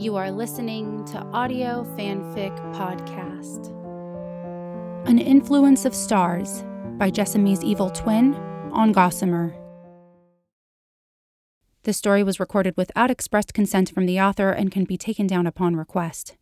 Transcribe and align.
You 0.00 0.16
are 0.16 0.30
listening 0.30 1.04
to 1.08 1.18
Audio 1.18 1.84
Fanfic 1.94 2.56
Podcast. 2.74 3.66
An 5.06 5.18
Influence 5.18 5.84
of 5.84 5.94
Stars 5.94 6.64
by 6.96 7.10
Jessamy's 7.10 7.62
Evil 7.62 7.90
Twin 7.90 8.34
on 8.72 8.92
Gossamer. 8.92 9.54
The 11.82 11.92
story 11.92 12.22
was 12.22 12.40
recorded 12.40 12.78
without 12.78 13.10
expressed 13.10 13.52
consent 13.52 13.90
from 13.90 14.06
the 14.06 14.18
author 14.18 14.52
and 14.52 14.72
can 14.72 14.84
be 14.84 14.96
taken 14.96 15.26
down 15.26 15.46
upon 15.46 15.76
request. 15.76 16.34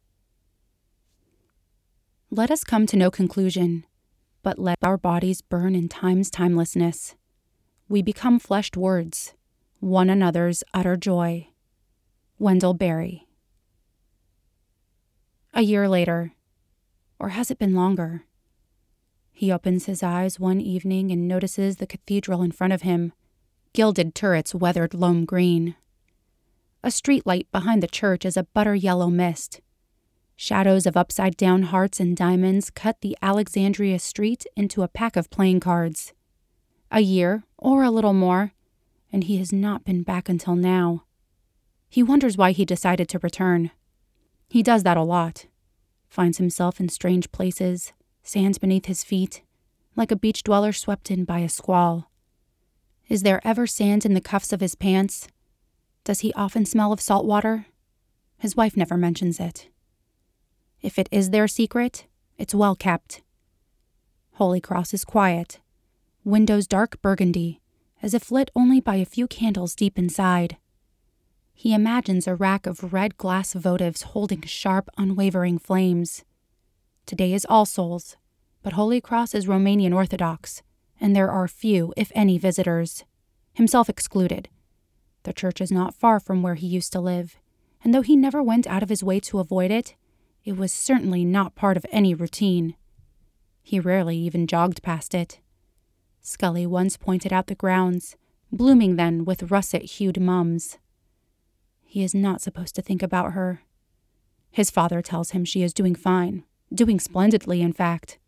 Let 2.31 2.53
us 2.53 2.63
come 2.63 2.87
to 2.87 2.97
no 2.97 3.11
conclusion, 3.11 3.85
but 4.45 4.61
let 4.61 4.79
our 4.85 4.97
bodies 4.97 5.43
burn 5.43 5.75
in 5.75 5.89
time's 5.89 6.31
timelessness. 6.31 7.17
We 7.89 8.03
become 8.03 8.39
fleshed 8.39 8.77
words, 8.77 9.35
one 9.81 10.09
another's 10.09 10.63
utter 10.73 10.97
joy. 10.97 11.49
Wendell 12.39 12.75
Berry. 12.75 13.25
A 15.59 15.63
year 15.63 15.89
later, 15.89 16.35
or 17.19 17.31
has 17.31 17.51
it 17.51 17.59
been 17.59 17.75
longer? 17.75 18.23
He 19.33 19.51
opens 19.51 19.87
his 19.87 20.05
eyes 20.05 20.39
one 20.39 20.61
evening 20.61 21.11
and 21.11 21.27
notices 21.27 21.79
the 21.79 21.87
cathedral 21.87 22.43
in 22.43 22.53
front 22.53 22.73
of 22.73 22.83
him, 22.83 23.13
gilded 23.73 24.15
turrets 24.15 24.55
weathered 24.55 24.95
loam 24.95 25.25
green. 25.25 25.75
A 26.85 26.93
street 26.93 27.27
light 27.27 27.51
behind 27.51 27.83
the 27.83 27.89
church 27.89 28.25
is 28.25 28.37
a 28.37 28.45
butter 28.45 28.77
yellow 28.77 29.09
mist. 29.09 29.61
Shadows 30.37 30.87
of 30.87 30.97
upside 30.97 31.37
down 31.37 31.65
hearts 31.65 31.99
and 31.99 32.17
diamonds 32.17 32.71
cut 32.71 33.01
the 33.01 33.19
Alexandria 33.21 33.99
street 33.99 34.47
into 34.55 34.85
a 34.85 34.89
pack 34.89 35.17
of 35.17 35.29
playing 35.29 35.59
cards. 35.59 36.13
A 36.93 37.01
year, 37.01 37.43
or 37.57 37.83
a 37.83 37.91
little 37.91 38.15
more, 38.15 38.53
and 39.13 39.25
he 39.25 39.39
has 39.39 39.53
not 39.53 39.85
been 39.85 40.05
back 40.05 40.29
until 40.29 40.55
now. 40.55 41.03
He 41.89 42.05
wonders 42.05 42.37
why 42.37 42.53
he 42.53 42.65
decided 42.65 43.09
to 43.09 43.19
return. 43.19 43.73
He 44.51 44.63
does 44.63 44.83
that 44.83 44.97
a 44.97 45.03
lot. 45.03 45.45
Finds 46.09 46.39
himself 46.39 46.81
in 46.81 46.89
strange 46.89 47.31
places, 47.33 47.93
sands 48.23 48.59
beneath 48.59 48.87
his 48.87 49.05
feet, 49.05 49.43
like 49.97 50.11
a 50.11 50.17
beach 50.17 50.43
dweller 50.43 50.73
swept 50.73 51.11
in 51.11 51.25
by 51.25 51.41
a 51.41 51.49
squall. 51.49 52.11
Is 53.09 53.23
there 53.23 53.41
ever 53.47 53.67
sand 53.67 54.05
in 54.05 54.15
the 54.15 54.21
cuffs 54.21 54.53
of 54.53 54.61
his 54.61 54.75
pants? 54.75 55.29
Does 56.05 56.21
he 56.21 56.33
often 56.35 56.65
smell 56.65 56.93
of 56.93 57.01
salt 57.01 57.27
water? 57.27 57.67
His 58.39 58.57
wife 58.57 58.77
never 58.77 58.97
mentions 58.97 59.41
it. 59.41 59.69
If 60.81 60.99
it 60.99 61.09
is 61.11 61.31
their 61.31 61.49
secret, 61.49 62.07
it's 62.37 62.55
well 62.55 62.77
kept. 62.77 63.23
Holy 64.35 64.61
Cross 64.61 64.95
is 64.95 65.05
quiet, 65.05 65.59
windows 66.23 66.67
dark 66.67 67.03
burgundy, 67.03 67.61
as 68.01 68.15
if 68.15 68.31
lit 68.31 68.51
only 68.55 68.81
by 68.81 68.97
a 68.97 69.05
few 69.05 69.27
candles 69.27 69.75
deep 69.75 69.99
inside. 69.99 70.57
He 71.61 71.75
imagines 71.75 72.29
a 72.29 72.37
rack 72.37 72.69
of 72.69 72.93
red 72.93 73.17
glass 73.17 73.53
votives 73.53 74.05
holding 74.05 74.43
sharp, 74.43 74.89
unwavering 74.97 75.59
flames. 75.59 76.25
Today 77.05 77.33
is 77.33 77.45
All 77.49 77.67
Souls, 77.67 78.17
but 78.63 78.75
Holy 78.75 79.01
Cross 79.01 79.35
is 79.35 79.49
Romanian 79.49 79.93
Orthodox, 79.93 80.63
and 81.01 81.17
there 81.17 81.33
are 81.33 81.49
few, 81.49 81.93
if 81.97 82.13
any, 82.15 82.39
visitors, 82.39 83.03
himself 83.55 83.89
excluded. 83.89 84.49
The 85.25 85.33
church 85.33 85.61
is 85.61 85.73
not 85.73 85.97
far 85.97 86.21
from 86.21 86.45
where 86.45 86.55
he 86.55 86.69
used 86.69 86.93
to 86.93 87.01
live, 87.01 87.41
and 87.83 87.93
though 87.93 88.03
he 88.03 88.15
never 88.15 88.41
went 88.41 88.69
out 88.69 88.85
of 88.85 88.89
his 88.89 89.03
way 89.03 89.19
to 89.19 89.41
avoid 89.41 89.73
it, 89.73 89.97
it 90.45 90.57
was 90.57 90.73
certainly 90.73 91.25
not 91.25 91.57
part 91.57 91.77
of 91.77 91.85
any 91.91 92.15
routine. 92.15 92.77
He 93.65 93.81
rarely 93.81 94.17
even 94.17 94.47
jogged 94.47 94.81
past 94.85 95.13
it. 95.13 95.41
Scully 96.23 96.67
once 96.69 96.97
pointed 96.97 97.33
out 97.33 97.49
the 97.49 97.57
grounds, 97.57 98.15
blooming 98.53 98.95
then 98.95 99.25
with 99.25 99.51
russet 99.51 99.83
hued 99.83 100.21
mums. 100.21 100.79
He 101.91 102.05
is 102.05 102.15
not 102.15 102.43
supposed 102.43 102.75
to 102.75 102.83
think 102.83 103.03
about 103.03 103.33
her. 103.33 103.63
His 104.51 104.71
father 104.71 105.01
tells 105.01 105.31
him 105.31 105.47
she 105.47 105.63
is 105.63 105.73
doing 105.73 105.95
fine, 105.95 106.45
doing 106.71 107.01
splendidly, 107.01 107.63
in 107.63 107.73
fact. 107.73 108.19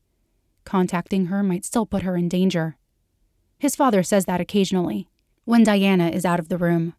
Contacting 0.65 1.27
her 1.27 1.43
might 1.43 1.67
still 1.67 1.85
put 1.85 2.03
her 2.03 2.17
in 2.17 2.27
danger. 2.27 2.79
His 3.59 3.77
father 3.77 4.03
says 4.03 4.25
that 4.25 4.41
occasionally, 4.41 5.11
when 5.45 5.63
Diana 5.63 6.09
is 6.09 6.25
out 6.25 6.41
of 6.41 6.49
the 6.49 6.57
room. 6.57 6.95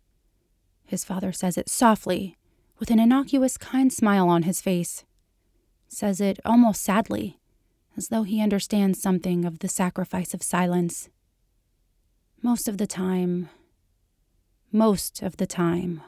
His 0.85 1.03
father 1.03 1.31
says 1.31 1.57
it 1.57 1.67
softly, 1.67 2.37
with 2.77 2.91
an 2.91 2.99
innocuous, 2.99 3.57
kind 3.57 3.91
smile 3.91 4.29
on 4.29 4.43
his 4.43 4.61
face. 4.61 5.03
Says 5.87 6.21
it 6.21 6.39
almost 6.45 6.83
sadly, 6.83 7.39
as 7.97 8.09
though 8.09 8.21
he 8.21 8.39
understands 8.39 9.01
something 9.01 9.45
of 9.45 9.59
the 9.59 9.67
sacrifice 9.67 10.35
of 10.35 10.43
silence. 10.43 11.09
Most 12.43 12.67
of 12.67 12.77
the 12.77 12.87
time, 12.87 13.49
most 14.71 15.23
of 15.23 15.37
the 15.37 15.47
time, 15.47 16.01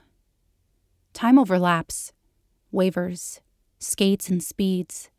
Time 1.13 1.37
overlaps, 1.37 2.11
wavers, 2.71 3.39
skates, 3.77 4.29
and 4.29 4.41
speeds. 4.41 5.11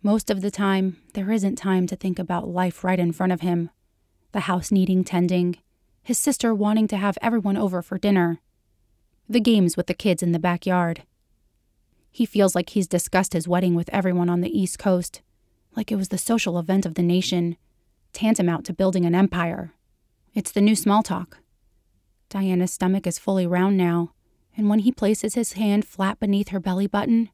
Most 0.00 0.30
of 0.30 0.40
the 0.40 0.52
time, 0.52 0.98
there 1.14 1.32
isn't 1.32 1.56
time 1.56 1.88
to 1.88 1.96
think 1.96 2.20
about 2.20 2.48
life 2.48 2.84
right 2.84 2.98
in 2.98 3.12
front 3.12 3.32
of 3.32 3.40
him 3.40 3.70
the 4.32 4.40
house 4.40 4.70
needing 4.70 5.02
tending, 5.02 5.56
his 6.02 6.18
sister 6.18 6.54
wanting 6.54 6.86
to 6.86 6.96
have 6.98 7.16
everyone 7.22 7.56
over 7.56 7.80
for 7.80 7.96
dinner, 7.96 8.38
the 9.28 9.40
games 9.40 9.78
with 9.78 9.86
the 9.86 9.94
kids 9.94 10.22
in 10.22 10.32
the 10.32 10.38
backyard. 10.38 11.04
He 12.10 12.26
feels 12.26 12.54
like 12.54 12.70
he's 12.70 12.86
discussed 12.86 13.32
his 13.32 13.48
wedding 13.48 13.74
with 13.74 13.88
everyone 13.94 14.28
on 14.28 14.42
the 14.42 14.58
East 14.58 14.78
Coast, 14.78 15.22
like 15.74 15.90
it 15.90 15.96
was 15.96 16.08
the 16.08 16.18
social 16.18 16.58
event 16.58 16.84
of 16.84 16.96
the 16.96 17.02
nation, 17.02 17.56
tantamount 18.12 18.66
to 18.66 18.74
building 18.74 19.06
an 19.06 19.14
empire. 19.14 19.72
It's 20.34 20.52
the 20.52 20.60
new 20.60 20.76
small 20.76 21.02
talk. 21.02 21.38
Diana's 22.28 22.74
stomach 22.74 23.06
is 23.06 23.18
fully 23.18 23.46
round 23.46 23.78
now, 23.78 24.12
and 24.56 24.68
when 24.68 24.80
he 24.80 24.90
places 24.90 25.34
his 25.34 25.52
hand 25.52 25.84
flat 25.84 26.18
beneath 26.18 26.48
her 26.48 26.60
belly 26.60 26.86
button, 26.86 27.28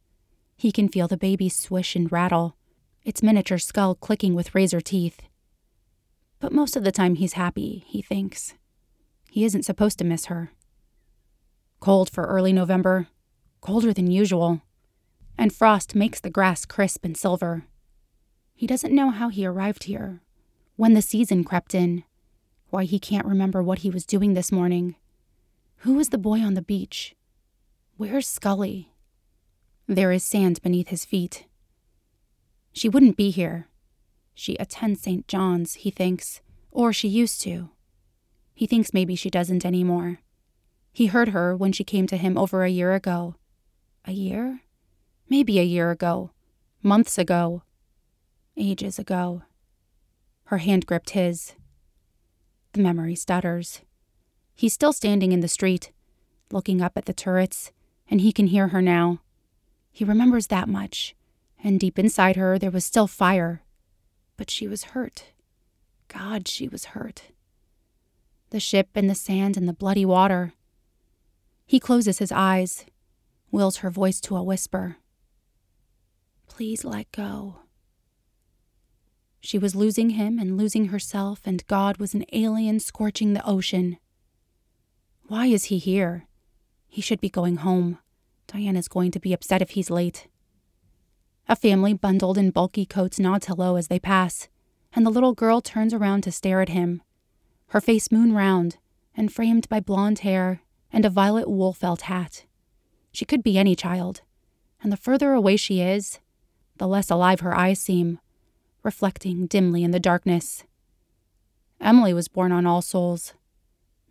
he 0.56 0.72
can 0.72 0.88
feel 0.88 1.08
the 1.08 1.16
baby 1.16 1.48
swish 1.48 1.94
and 1.94 2.10
rattle, 2.10 2.56
its 3.04 3.22
miniature 3.22 3.58
skull 3.58 3.94
clicking 3.94 4.34
with 4.34 4.54
razor 4.54 4.80
teeth. 4.80 5.20
But 6.40 6.52
most 6.52 6.76
of 6.76 6.84
the 6.84 6.92
time 6.92 7.14
he's 7.14 7.34
happy, 7.34 7.84
he 7.86 8.02
thinks. 8.02 8.54
He 9.30 9.44
isn't 9.44 9.64
supposed 9.64 9.98
to 9.98 10.04
miss 10.04 10.26
her. 10.26 10.50
Cold 11.80 12.10
for 12.10 12.26
early 12.26 12.52
November, 12.52 13.08
colder 13.60 13.92
than 13.92 14.10
usual, 14.10 14.60
and 15.38 15.52
frost 15.52 15.94
makes 15.94 16.20
the 16.20 16.30
grass 16.30 16.64
crisp 16.64 17.04
and 17.04 17.16
silver. 17.16 17.64
He 18.54 18.66
doesn't 18.66 18.94
know 18.94 19.10
how 19.10 19.28
he 19.28 19.46
arrived 19.46 19.84
here, 19.84 20.20
when 20.76 20.94
the 20.94 21.02
season 21.02 21.44
crept 21.44 21.74
in, 21.74 22.04
why 22.70 22.84
he 22.84 22.98
can't 22.98 23.26
remember 23.26 23.62
what 23.62 23.80
he 23.80 23.90
was 23.90 24.06
doing 24.06 24.34
this 24.34 24.52
morning. 24.52 24.96
Who 25.82 25.98
is 25.98 26.10
the 26.10 26.18
boy 26.18 26.38
on 26.38 26.54
the 26.54 26.62
beach? 26.62 27.16
Where's 27.96 28.28
Scully? 28.28 28.92
There 29.88 30.12
is 30.12 30.22
sand 30.22 30.62
beneath 30.62 30.88
his 30.88 31.04
feet. 31.04 31.46
She 32.72 32.88
wouldn't 32.88 33.16
be 33.16 33.30
here. 33.30 33.66
She 34.32 34.54
attends 34.58 35.02
St. 35.02 35.26
John's, 35.26 35.74
he 35.74 35.90
thinks, 35.90 36.40
or 36.70 36.92
she 36.92 37.08
used 37.08 37.40
to. 37.40 37.70
He 38.54 38.68
thinks 38.68 38.94
maybe 38.94 39.16
she 39.16 39.28
doesn't 39.28 39.66
anymore. 39.66 40.20
He 40.92 41.06
heard 41.06 41.30
her 41.30 41.56
when 41.56 41.72
she 41.72 41.82
came 41.82 42.06
to 42.06 42.16
him 42.16 42.38
over 42.38 42.62
a 42.62 42.70
year 42.70 42.94
ago. 42.94 43.34
A 44.04 44.12
year? 44.12 44.60
Maybe 45.28 45.58
a 45.58 45.64
year 45.64 45.90
ago. 45.90 46.30
Months 46.84 47.18
ago. 47.18 47.64
Ages 48.56 49.00
ago. 49.00 49.42
Her 50.44 50.58
hand 50.58 50.86
gripped 50.86 51.10
his. 51.10 51.54
The 52.72 52.82
memory 52.82 53.16
stutters. 53.16 53.80
He's 54.54 54.72
still 54.72 54.92
standing 54.92 55.32
in 55.32 55.40
the 55.40 55.48
street, 55.48 55.92
looking 56.50 56.80
up 56.80 56.92
at 56.96 57.06
the 57.06 57.12
turrets, 57.12 57.72
and 58.08 58.20
he 58.20 58.32
can 58.32 58.48
hear 58.48 58.68
her 58.68 58.82
now. 58.82 59.20
He 59.90 60.04
remembers 60.04 60.48
that 60.48 60.68
much, 60.68 61.14
and 61.62 61.80
deep 61.80 61.98
inside 61.98 62.36
her 62.36 62.58
there 62.58 62.70
was 62.70 62.84
still 62.84 63.06
fire. 63.06 63.62
But 64.36 64.50
she 64.50 64.66
was 64.66 64.84
hurt. 64.84 65.32
God, 66.08 66.48
she 66.48 66.68
was 66.68 66.86
hurt. 66.86 67.24
The 68.50 68.60
ship 68.60 68.90
and 68.94 69.08
the 69.08 69.14
sand 69.14 69.56
and 69.56 69.68
the 69.68 69.72
bloody 69.72 70.04
water. 70.04 70.52
He 71.66 71.80
closes 71.80 72.18
his 72.18 72.32
eyes, 72.32 72.84
wills 73.50 73.78
her 73.78 73.90
voice 73.90 74.20
to 74.22 74.36
a 74.36 74.42
whisper. 74.42 74.96
Please 76.46 76.84
let 76.84 77.10
go. 77.12 77.60
She 79.40 79.58
was 79.58 79.74
losing 79.74 80.10
him 80.10 80.38
and 80.38 80.58
losing 80.58 80.86
herself, 80.86 81.40
and 81.44 81.66
God 81.66 81.96
was 81.96 82.14
an 82.14 82.24
alien 82.32 82.78
scorching 82.78 83.32
the 83.32 83.44
ocean. 83.46 83.98
Why 85.32 85.46
is 85.46 85.64
he 85.72 85.78
here? 85.78 86.26
He 86.88 87.00
should 87.00 87.18
be 87.18 87.30
going 87.30 87.56
home. 87.56 87.96
Diana's 88.48 88.86
going 88.86 89.10
to 89.12 89.18
be 89.18 89.32
upset 89.32 89.62
if 89.62 89.70
he's 89.70 89.88
late. 89.88 90.28
A 91.48 91.56
family 91.56 91.94
bundled 91.94 92.36
in 92.36 92.50
bulky 92.50 92.84
coats 92.84 93.18
nods 93.18 93.46
hello 93.46 93.76
as 93.76 93.88
they 93.88 93.98
pass, 93.98 94.50
and 94.94 95.06
the 95.06 95.10
little 95.10 95.32
girl 95.32 95.62
turns 95.62 95.94
around 95.94 96.20
to 96.24 96.30
stare 96.30 96.60
at 96.60 96.68
him, 96.68 97.00
her 97.68 97.80
face 97.80 98.12
moon 98.12 98.34
round 98.34 98.76
and 99.16 99.32
framed 99.32 99.70
by 99.70 99.80
blonde 99.80 100.18
hair 100.18 100.60
and 100.92 101.06
a 101.06 101.08
violet 101.08 101.48
wool 101.48 101.72
felt 101.72 102.02
hat. 102.02 102.44
She 103.10 103.24
could 103.24 103.42
be 103.42 103.56
any 103.56 103.74
child, 103.74 104.20
and 104.82 104.92
the 104.92 104.98
further 104.98 105.32
away 105.32 105.56
she 105.56 105.80
is, 105.80 106.20
the 106.76 106.86
less 106.86 107.10
alive 107.10 107.40
her 107.40 107.56
eyes 107.56 107.80
seem, 107.80 108.18
reflecting 108.82 109.46
dimly 109.46 109.82
in 109.82 109.92
the 109.92 109.98
darkness. 109.98 110.64
Emily 111.80 112.12
was 112.12 112.28
born 112.28 112.52
on 112.52 112.66
All 112.66 112.82
Souls, 112.82 113.32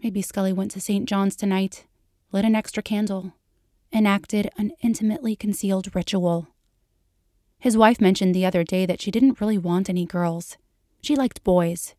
Maybe 0.04 0.22
Scully 0.22 0.52
went 0.52 0.72
to 0.72 0.82
St. 0.82 1.08
John's 1.08 1.36
tonight, 1.36 1.86
lit 2.32 2.44
an 2.44 2.56
extra 2.56 2.82
candle, 2.82 3.34
enacted 3.94 4.50
an 4.58 4.72
intimately 4.82 5.36
concealed 5.36 5.96
ritual. 5.96 6.48
His 7.60 7.78
wife 7.78 8.02
mentioned 8.02 8.34
the 8.34 8.46
other 8.46 8.64
day 8.64 8.88
that 8.88 9.00
she 9.00 9.12
didn't 9.12 9.40
really 9.40 9.60
want 9.60 9.90
any 9.90 10.06
girls. 10.06 10.58
She 11.02 11.16
liked 11.16 11.44
boys. 11.44 11.94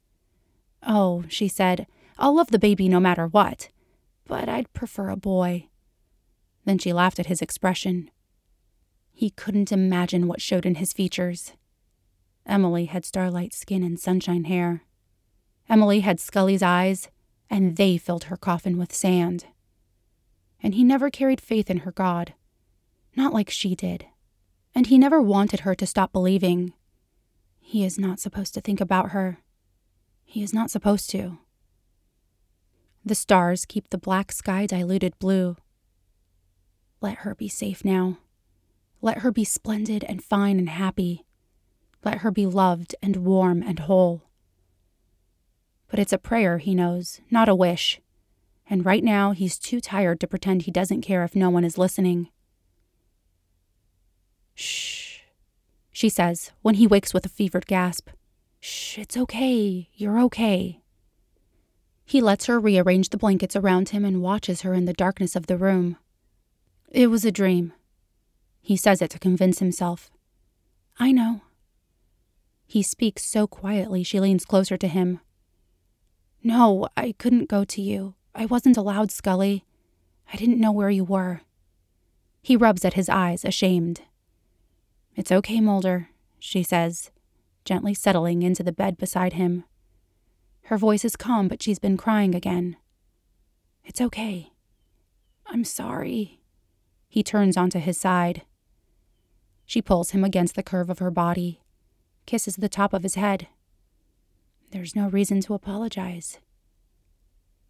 Oh, 0.85 1.25
she 1.29 1.47
said, 1.47 1.87
I'll 2.19 2.35
love 2.35 2.51
the 2.51 2.59
baby 2.59 2.89
no 2.89 2.99
matter 2.99 3.29
what, 3.29 3.69
but 4.27 4.49
I'd 4.49 4.73
prefer 4.73 5.09
a 5.09 5.17
boy. 5.17 5.69
Then 6.65 6.79
she 6.79 6.93
laughed 6.93 7.21
at 7.21 7.27
his 7.27 7.41
expression. 7.41 8.11
He 9.13 9.31
couldn't 9.31 9.71
imagine 9.71 10.27
what 10.27 10.41
showed 10.41 10.67
in 10.67 10.77
his 10.77 10.93
features. 10.93 11.53
Emily 12.47 12.87
had 12.87 13.05
starlight 13.05 13.55
skin 13.55 13.85
and 13.85 14.01
sunshine 14.01 14.45
hair. 14.45 14.83
Emily 15.69 16.01
had 16.01 16.19
Scully's 16.19 16.63
eyes, 16.63 17.09
and 17.53 17.77
they 17.77 17.99
filled 17.99 18.25
her 18.25 18.37
coffin 18.39 18.79
with 18.79 18.95
sand. 18.95 19.45
And 20.63 20.75
he 20.75 20.83
never 20.83 21.11
carried 21.11 21.41
faith 21.41 21.69
in 21.69 21.79
her 21.79 21.93
God. 21.93 22.33
Not 23.15 23.35
like 23.35 23.51
she 23.51 23.75
did. 23.75 24.07
And 24.75 24.87
he 24.87 24.97
never 24.97 25.21
wanted 25.21 25.61
her 25.61 25.75
to 25.75 25.87
stop 25.87 26.15
believing. 26.15 26.73
He 27.61 27.85
is 27.85 27.99
not 27.99 28.19
supposed 28.19 28.55
to 28.55 28.63
think 28.63 28.81
about 28.81 29.11
her. 29.11 29.41
He 30.25 30.43
is 30.43 30.55
not 30.55 30.71
supposed 30.71 31.11
to. 31.11 31.39
The 33.05 33.15
stars 33.15 33.67
keep 33.67 33.91
the 33.91 33.99
black 33.99 34.33
sky 34.33 34.65
diluted 34.65 35.19
blue. 35.19 35.57
Let 37.03 37.19
her 37.19 37.35
be 37.35 37.49
safe 37.49 37.85
now. 37.85 38.17
Let 39.03 39.19
her 39.19 39.31
be 39.31 39.45
splendid 39.45 40.05
and 40.05 40.25
fine 40.25 40.59
and 40.59 40.71
happy. 40.71 41.27
Let 42.03 42.19
her 42.19 42.31
be 42.31 42.47
loved 42.47 42.95
and 43.03 43.17
warm 43.17 43.63
and 43.63 43.81
whole. 43.81 44.23
But 45.93 45.99
it's 45.99 46.13
a 46.15 46.19
prayer, 46.19 46.57
he 46.57 46.75
knows, 46.75 47.21
not 47.31 47.51
a 47.51 47.55
wish. 47.55 48.01
And 48.67 48.87
right 48.87 49.05
now, 49.05 49.33
he's 49.33 49.59
too 49.59 49.79
tired 49.79 50.21
to 50.21 50.27
pretend 50.27 50.63
he 50.63 50.71
doesn't 50.71 51.03
care 51.03 51.23
if 51.23 51.37
no 51.37 51.51
one 51.51 51.67
is 51.67 51.77
listening. 51.77 52.31
Shh, 54.55 55.19
she 55.93 56.09
says 56.09 56.51
when 56.63 56.77
he 56.77 56.87
wakes 56.87 57.13
with 57.13 57.27
a 57.27 57.29
fevered 57.29 57.67
gasp. 57.67 58.09
Shh, 58.59 59.01
it's 59.01 59.19
okay. 59.19 59.91
You're 59.93 60.19
okay. 60.21 60.81
He 62.07 62.23
lets 62.23 62.47
her 62.47 62.59
rearrange 62.59 63.11
the 63.11 63.19
blankets 63.19 63.55
around 63.55 63.91
him 63.91 64.03
and 64.03 64.23
watches 64.23 64.63
her 64.63 64.73
in 64.73 64.87
the 64.87 64.95
darkness 64.95 65.37
of 65.37 65.47
the 65.47 65.59
room. 65.59 65.99
It 66.89 67.09
was 67.09 67.27
a 67.27 67.31
dream. 67.31 67.75
He 68.63 68.79
says 68.79 69.03
it 69.03 69.11
to 69.11 69.19
convince 69.19 69.59
himself. 69.59 70.11
I 70.99 71.13
know. 71.13 71.43
He 72.65 72.83
speaks 72.83 73.27
so 73.27 73.47
quietly 73.47 74.03
she 74.03 74.21
leans 74.21 74.47
closer 74.47 74.79
to 74.79 74.89
him. 74.89 75.21
No, 76.43 76.89
I 76.97 77.13
couldn't 77.13 77.49
go 77.49 77.65
to 77.65 77.81
you. 77.81 78.15
I 78.35 78.47
wasn't 78.47 78.77
allowed, 78.77 79.11
Scully. 79.11 79.65
I 80.33 80.37
didn't 80.37 80.61
know 80.61 80.73
where 80.73 80.91
you 80.91 81.05
were. 81.05 81.43
He 82.43 82.57
rubs 82.57 82.85
at 82.85 82.95
his 82.95 83.09
eyes, 83.09 83.45
ashamed. 83.45 84.03
It's 85.15 85.31
okay, 85.31 85.61
Mulder, 85.61 86.09
she 86.39 86.63
says, 86.63 87.11
gently 87.65 87.95
settling 87.95 88.43
into 88.43 88.63
the 88.63 88.73
bed 88.73 88.97
beside 88.97 89.35
him. 89.35 89.65
Her 90.65 90.79
voice 90.79 91.05
is 91.05 91.17
calm, 91.17 91.49
but 91.49 91.63
she's 91.63 91.79
been 91.79 91.97
crying 91.97 92.35
again. 92.35 92.77
It's 93.85 94.01
okay. 94.01 94.53
I'm 95.47 95.65
sorry. 95.65 96.41
He 97.09 97.23
turns 97.23 97.57
onto 97.57 97.79
his 97.79 97.99
side. 97.99 98.43
She 99.67 99.83
pulls 99.83 100.11
him 100.11 100.25
against 100.25 100.55
the 100.55 100.63
curve 100.63 100.91
of 100.91 100.99
her 100.99 101.11
body, 101.11 101.61
kisses 102.27 102.57
the 102.57 102.69
top 102.69 102.93
of 102.93 103.03
his 103.03 103.17
head. 103.17 103.49
There's 104.73 104.97
no 104.97 105.09
reason 105.09 105.43
to 105.43 105.53
apologize. 105.53 106.39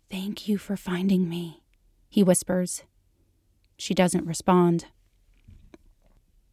Thank 0.09 0.47
you 0.47 0.57
for 0.57 0.77
finding 0.77 1.29
me, 1.29 1.65
he 2.09 2.23
whispers. 2.23 2.85
She 3.77 3.93
doesn't 3.93 4.25
respond. 4.25 4.87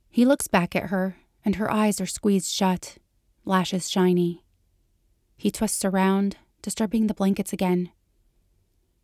He 0.09 0.25
looks 0.25 0.47
back 0.47 0.75
at 0.75 0.89
her, 0.89 1.17
and 1.45 1.57
her 1.57 1.71
eyes 1.71 2.01
are 2.01 2.07
squeezed 2.07 2.51
shut, 2.51 2.97
lashes 3.45 3.91
shiny. 3.91 4.43
He 5.37 5.51
twists 5.51 5.85
around, 5.85 6.37
disturbing 6.63 7.05
the 7.05 7.13
blankets 7.13 7.53
again. 7.53 7.91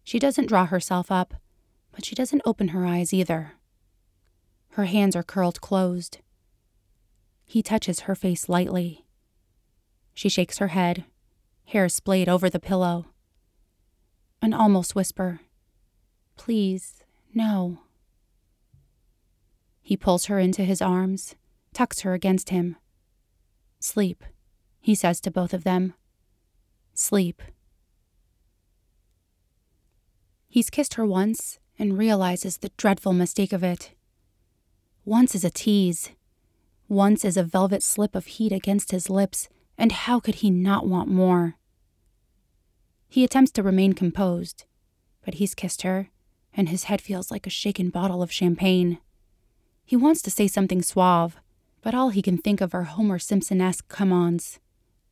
She 0.04 0.18
doesn't 0.18 0.48
draw 0.48 0.66
herself 0.66 1.12
up, 1.12 1.36
but 1.92 2.04
she 2.04 2.16
doesn't 2.16 2.42
open 2.44 2.70
her 2.70 2.88
eyes 2.88 3.14
either. 3.14 3.54
Her 4.70 4.86
hands 4.86 5.16
are 5.16 5.22
curled 5.22 5.62
closed. 5.62 6.18
He 7.46 7.62
touches 7.62 8.02
her 8.02 8.16
face 8.16 8.50
lightly. 8.50 9.06
She 10.16 10.28
shakes 10.28 10.58
her 10.58 10.70
head, 10.70 11.06
hair 11.66 11.90
splayed 11.90 12.30
over 12.30 12.50
the 12.50 12.60
pillow. 12.60 13.08
An 14.42 14.54
almost 14.54 14.96
whisper 14.96 15.42
Please, 16.38 17.04
no. 17.34 17.80
He 19.82 19.96
pulls 19.96 20.26
her 20.26 20.40
into 20.40 20.64
his 20.64 20.82
arms, 20.82 21.36
tucks 21.74 22.02
her 22.02 22.14
against 22.14 22.50
him. 22.50 22.76
Sleep, 23.80 24.24
he 24.80 24.96
says 24.96 25.22
to 25.22 25.32
both 25.32 25.54
of 25.54 25.64
them. 25.64 25.94
Sleep. 26.94 27.42
He's 30.48 30.70
kissed 30.70 30.96
her 30.96 31.06
once 31.06 31.60
and 31.78 31.98
realizes 31.98 32.58
the 32.58 32.72
dreadful 32.78 33.14
mistake 33.14 33.54
of 33.54 33.64
it. 33.64 33.92
Once 35.04 35.36
is 35.36 35.44
a 35.44 35.50
tease, 35.50 36.12
once 36.88 37.26
is 37.26 37.38
a 37.38 37.44
velvet 37.44 37.84
slip 37.84 38.16
of 38.16 38.26
heat 38.26 38.52
against 38.52 38.92
his 38.92 39.10
lips, 39.10 39.50
and 39.78 39.92
how 39.92 40.20
could 40.20 40.36
he 40.36 40.50
not 40.50 40.88
want 40.88 41.10
more? 41.10 41.56
He 43.08 43.24
attempts 43.24 43.52
to 43.52 43.64
remain 43.64 43.94
composed, 43.94 44.66
but 45.24 45.36
he's 45.36 45.56
kissed 45.56 45.84
her, 45.84 46.10
and 46.54 46.70
his 46.70 46.86
head 46.86 47.02
feels 47.02 47.32
like 47.32 47.48
a 47.48 47.50
shaken 47.50 47.90
bottle 47.90 48.22
of 48.22 48.32
champagne. 48.32 49.00
He 49.86 49.96
wants 49.96 50.22
to 50.24 50.32
say 50.32 50.48
something 50.48 50.82
suave, 50.82 51.38
but 51.82 51.94
all 51.94 52.10
he 52.10 52.22
can 52.22 52.38
think 52.38 52.62
of 52.62 52.74
are 52.74 52.84
Homer 52.84 53.20
Simpson 53.20 53.62
esque 53.62 53.88
come 53.88 54.12
ons. 54.12 54.60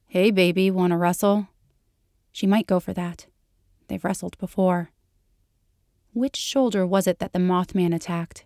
Hey, 0.08 0.32
baby, 0.32 0.72
wanna 0.72 0.98
wrestle? 0.98 1.48
She 2.32 2.48
might 2.48 2.68
go 2.68 2.80
for 2.80 2.94
that. 2.94 3.28
They've 3.88 4.04
wrestled 4.04 4.38
before. 4.38 4.90
Which 6.14 6.36
shoulder 6.36 6.86
was 6.86 7.08
it 7.08 7.20
that 7.20 7.34
the 7.34 7.40
Mothman 7.40 7.94
attacked? 7.94 8.46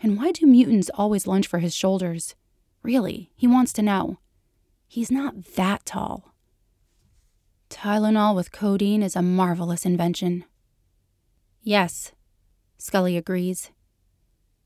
And 0.00 0.16
why 0.16 0.32
do 0.32 0.46
mutants 0.46 0.90
always 0.94 1.26
lunge 1.26 1.46
for 1.46 1.58
his 1.58 1.74
shoulders? 1.74 2.34
Really, 2.82 3.30
he 3.36 3.46
wants 3.46 3.72
to 3.74 3.82
know. 3.82 4.18
He's 4.92 5.12
not 5.12 5.44
that 5.54 5.86
tall. 5.86 6.34
Tylenol 7.68 8.34
with 8.34 8.50
codeine 8.50 9.04
is 9.04 9.14
a 9.14 9.22
marvelous 9.22 9.86
invention. 9.86 10.44
Yes, 11.62 12.10
Scully 12.76 13.16
agrees. 13.16 13.70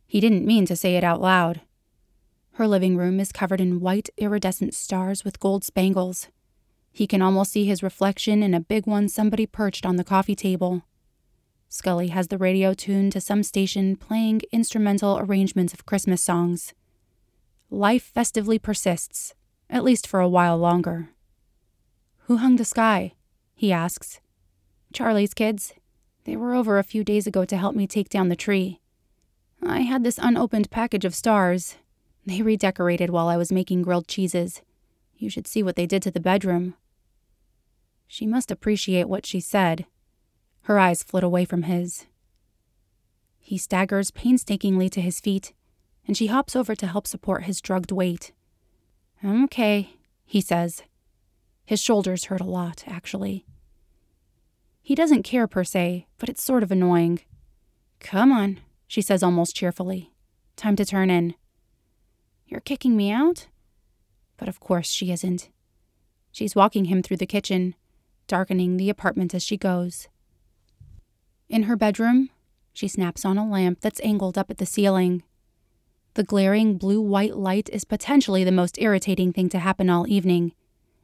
He 0.07 0.21
didn't 0.21 0.47
mean 0.47 0.65
to 0.65 0.77
say 0.77 0.97
it 0.97 1.05
out 1.05 1.21
loud. 1.21 1.61
Her 2.53 2.67
living 2.67 2.97
room 2.97 3.21
is 3.21 3.33
covered 3.33 3.61
in 3.61 3.81
white 3.81 4.09
iridescent 4.17 4.73
stars 4.73 5.27
with 5.27 5.41
gold 5.41 5.63
spangles. 5.63 6.29
He 6.91 7.07
can 7.07 7.21
almost 7.21 7.53
see 7.53 7.67
his 7.67 7.83
reflection 7.83 8.43
in 8.43 8.55
a 8.55 8.61
big 8.61 8.87
one 8.87 9.11
somebody 9.11 9.45
perched 9.45 9.85
on 9.85 9.97
the 9.97 10.05
coffee 10.05 10.35
table. 10.35 10.85
Scully 11.69 12.09
has 12.09 12.29
the 12.29 12.39
radio 12.39 12.73
tuned 12.73 13.13
to 13.13 13.21
some 13.21 13.43
station 13.43 13.95
playing 13.95 14.41
instrumental 14.51 15.19
arrangements 15.19 15.75
of 15.75 15.85
Christmas 15.85 16.23
songs. 16.23 16.73
Life 17.69 18.05
festively 18.05 18.59
persists, 18.59 19.35
at 19.71 19.85
least 19.85 20.07
for 20.07 20.21
a 20.21 20.29
while 20.29 20.57
longer. 20.57 21.11
Who 22.27 22.37
hung 22.39 22.57
the 22.57 22.65
sky? 22.65 23.13
he 23.55 23.73
asks. 23.73 24.21
Charlie's 24.93 25.35
kids. 25.35 25.75
They 26.25 26.37
were 26.37 26.55
over 26.55 26.79
a 26.79 26.85
few 26.85 27.05
days 27.05 27.27
ago 27.27 27.45
to 27.45 27.57
help 27.57 27.75
me 27.75 27.87
take 27.87 28.09
down 28.09 28.29
the 28.29 28.37
tree. 28.37 28.81
I 29.63 29.81
had 29.81 30.05
this 30.05 30.19
unopened 30.19 30.71
package 30.71 31.05
of 31.05 31.15
stars. 31.15 31.77
They 32.27 32.43
redecorated 32.43 33.11
while 33.11 33.29
I 33.29 33.37
was 33.37 33.53
making 33.53 33.83
grilled 33.83 34.09
cheeses. 34.09 34.63
You 35.17 35.29
should 35.29 35.47
see 35.47 35.63
what 35.63 35.77
they 35.77 35.87
did 35.87 36.03
to 36.03 36.11
the 36.11 36.21
bedroom. 36.21 36.75
She 38.07 38.27
must 38.27 38.51
appreciate 38.51 39.09
what 39.09 39.27
she 39.27 39.41
said. 39.41 39.87
Her 40.63 40.79
eyes 40.79 41.03
flit 41.03 41.25
away 41.25 41.45
from 41.45 41.65
his. 41.65 42.07
He 43.39 43.59
staggers 43.59 44.11
painstakingly 44.11 44.89
to 44.91 45.01
his 45.01 45.21
feet 45.21 45.53
and 46.07 46.17
she 46.17 46.27
hops 46.27 46.55
over 46.55 46.75
to 46.75 46.87
help 46.87 47.07
support 47.07 47.45
his 47.45 47.61
drugged 47.61 47.93
weight. 47.93 48.33
Okay, 49.23 49.91
he 50.25 50.41
says. 50.41 50.83
His 51.67 51.81
shoulders 51.81 52.27
hurt 52.27 52.41
a 52.41 52.45
lot, 52.45 52.85
actually. 52.87 53.45
He 54.81 54.95
doesn't 54.95 55.23
care 55.23 55.47
per 55.47 55.65
se, 55.65 56.07
but 56.19 56.29
it's 56.29 56.43
sort 56.43 56.63
of 56.63 56.71
annoying. 56.71 57.21
Come 58.01 58.33
on, 58.33 58.61
she 58.87 59.01
says 59.01 59.23
almost 59.23 59.57
cheerfully. 59.57 60.13
Time 60.57 60.77
to 60.77 60.85
turn 60.85 61.11
in. 61.11 61.35
You're 62.47 62.61
kicking 62.61 62.97
me 62.97 63.11
out? 63.11 63.49
But 64.37 64.49
of 64.49 64.61
course 64.61 64.89
she 64.89 65.11
isn't. 65.11 65.49
She's 66.31 66.55
walking 66.55 66.87
him 66.87 67.03
through 67.03 67.17
the 67.17 67.27
kitchen, 67.27 67.75
darkening 68.27 68.77
the 68.77 68.91
apartment 68.91 69.35
as 69.35 69.43
she 69.43 69.57
goes. 69.57 70.09
In 71.49 71.65
her 71.65 71.77
bedroom, 71.77 72.31
she 72.73 72.89
snaps 72.89 73.25
on 73.25 73.39
a 73.39 73.49
lamp 73.49 73.81
that's 73.81 74.01
angled 74.03 74.37
up 74.37 74.51
at 74.51 74.59
the 74.59 74.67
ceiling. 74.67 75.23
The 76.15 76.23
glaring 76.23 76.79
blue 76.79 77.01
white 77.01 77.37
light 77.37 77.69
is 77.73 77.85
potentially 77.85 78.45
the 78.45 78.53
most 78.53 78.81
irritating 78.81 79.33
thing 79.33 79.49
to 79.49 79.59
happen 79.59 79.91
all 79.91 80.07
evening, 80.07 80.53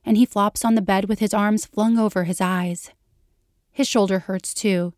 and 0.04 0.16
he 0.16 0.24
flops 0.24 0.64
on 0.64 0.76
the 0.76 0.82
bed 0.82 1.08
with 1.08 1.18
his 1.18 1.34
arms 1.34 1.66
flung 1.66 1.98
over 1.98 2.24
his 2.24 2.40
eyes. 2.40 2.92
His 3.72 3.88
shoulder 3.88 4.20
hurts 4.20 4.54
too, 4.54 4.94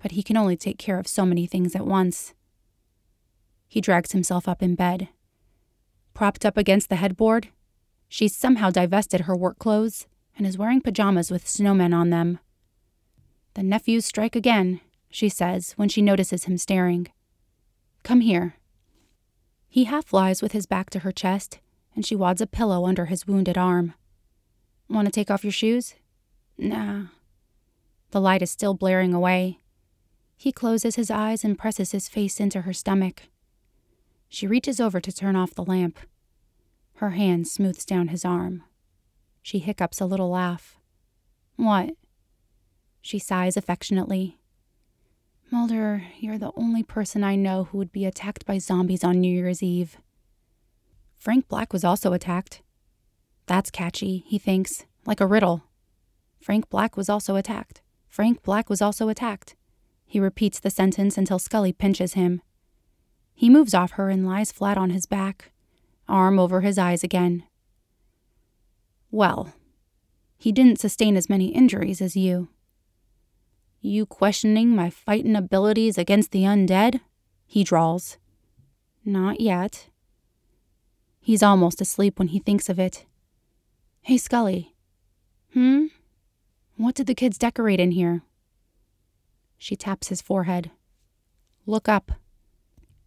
but 0.00 0.12
he 0.12 0.22
can 0.22 0.36
only 0.36 0.56
take 0.56 0.78
care 0.78 1.00
of 1.00 1.08
so 1.08 1.26
many 1.26 1.46
things 1.46 1.74
at 1.74 1.86
once. 1.86 2.32
He 3.66 3.80
drags 3.80 4.12
himself 4.12 4.48
up 4.48 4.62
in 4.62 4.76
bed. 4.76 5.08
Propped 6.14 6.46
up 6.46 6.56
against 6.56 6.88
the 6.88 6.96
headboard, 6.96 7.48
she's 8.08 8.36
somehow 8.36 8.70
divested 8.70 9.22
her 9.22 9.36
work 9.36 9.58
clothes 9.58 10.06
and 10.38 10.46
is 10.46 10.58
wearing 10.58 10.80
pajamas 10.80 11.30
with 11.30 11.44
snowmen 11.46 11.92
on 11.92 12.10
them. 12.10 12.38
The 13.54 13.64
nephews 13.64 14.06
strike 14.06 14.36
again, 14.36 14.80
she 15.10 15.28
says 15.28 15.72
when 15.72 15.88
she 15.88 16.02
notices 16.02 16.44
him 16.44 16.56
staring. 16.56 17.08
Come 18.04 18.20
here. 18.20 18.54
He 19.72 19.84
half 19.84 20.12
lies 20.12 20.42
with 20.42 20.50
his 20.50 20.66
back 20.66 20.90
to 20.90 20.98
her 20.98 21.12
chest, 21.12 21.60
and 21.94 22.04
she 22.04 22.16
wads 22.16 22.40
a 22.40 22.46
pillow 22.48 22.84
under 22.84 23.06
his 23.06 23.28
wounded 23.28 23.56
arm. 23.56 23.94
Want 24.88 25.06
to 25.06 25.12
take 25.12 25.30
off 25.30 25.44
your 25.44 25.52
shoes? 25.52 25.94
Nah. 26.58 27.04
The 28.10 28.20
light 28.20 28.42
is 28.42 28.50
still 28.50 28.74
blaring 28.74 29.14
away. 29.14 29.60
He 30.36 30.50
closes 30.50 30.96
his 30.96 31.08
eyes 31.08 31.44
and 31.44 31.56
presses 31.56 31.92
his 31.92 32.08
face 32.08 32.40
into 32.40 32.62
her 32.62 32.72
stomach. 32.72 33.22
She 34.28 34.48
reaches 34.48 34.80
over 34.80 35.00
to 35.00 35.12
turn 35.12 35.36
off 35.36 35.54
the 35.54 35.64
lamp. 35.64 36.00
Her 36.94 37.10
hand 37.10 37.46
smooths 37.46 37.84
down 37.84 38.08
his 38.08 38.24
arm. 38.24 38.64
She 39.40 39.60
hiccups 39.60 40.00
a 40.00 40.06
little 40.06 40.30
laugh. 40.30 40.78
What? 41.54 41.90
She 43.00 43.20
sighs 43.20 43.56
affectionately. 43.56 44.39
Mulder, 45.52 46.04
you're 46.20 46.38
the 46.38 46.52
only 46.54 46.84
person 46.84 47.24
I 47.24 47.34
know 47.34 47.64
who 47.64 47.78
would 47.78 47.90
be 47.90 48.04
attacked 48.04 48.46
by 48.46 48.58
zombies 48.58 49.02
on 49.02 49.20
New 49.20 49.32
Year's 49.34 49.64
Eve. 49.64 49.98
Frank 51.16 51.48
Black 51.48 51.72
was 51.72 51.82
also 51.82 52.12
attacked. 52.12 52.62
That's 53.46 53.68
catchy, 53.68 54.22
he 54.28 54.38
thinks, 54.38 54.86
like 55.04 55.20
a 55.20 55.26
riddle. 55.26 55.64
Frank 56.40 56.70
Black 56.70 56.96
was 56.96 57.08
also 57.08 57.34
attacked. 57.34 57.82
Frank 58.08 58.44
Black 58.44 58.70
was 58.70 58.80
also 58.80 59.08
attacked. 59.08 59.56
He 60.06 60.20
repeats 60.20 60.60
the 60.60 60.70
sentence 60.70 61.18
until 61.18 61.40
Scully 61.40 61.72
pinches 61.72 62.14
him. 62.14 62.42
He 63.34 63.50
moves 63.50 63.74
off 63.74 63.92
her 63.92 64.08
and 64.08 64.24
lies 64.24 64.52
flat 64.52 64.78
on 64.78 64.90
his 64.90 65.06
back, 65.06 65.50
arm 66.08 66.38
over 66.38 66.60
his 66.60 66.78
eyes 66.78 67.02
again. 67.02 67.42
Well, 69.10 69.52
he 70.38 70.52
didn't 70.52 70.78
sustain 70.78 71.16
as 71.16 71.28
many 71.28 71.48
injuries 71.48 72.00
as 72.00 72.16
you. 72.16 72.48
You 73.80 74.04
questioning 74.04 74.76
my 74.76 74.90
fightin' 74.90 75.34
abilities 75.34 75.96
against 75.96 76.32
the 76.32 76.42
undead? 76.42 77.00
He 77.46 77.64
drawls. 77.64 78.18
Not 79.04 79.40
yet. 79.40 79.88
He's 81.20 81.42
almost 81.42 81.80
asleep 81.80 82.18
when 82.18 82.28
he 82.28 82.38
thinks 82.38 82.68
of 82.68 82.78
it. 82.78 83.06
Hey, 84.02 84.18
Scully. 84.18 84.74
Hmm? 85.54 85.86
What 86.76 86.94
did 86.94 87.06
the 87.06 87.14
kids 87.14 87.38
decorate 87.38 87.80
in 87.80 87.92
here? 87.92 88.22
She 89.56 89.76
taps 89.76 90.08
his 90.08 90.22
forehead. 90.22 90.70
Look 91.66 91.88
up. 91.88 92.12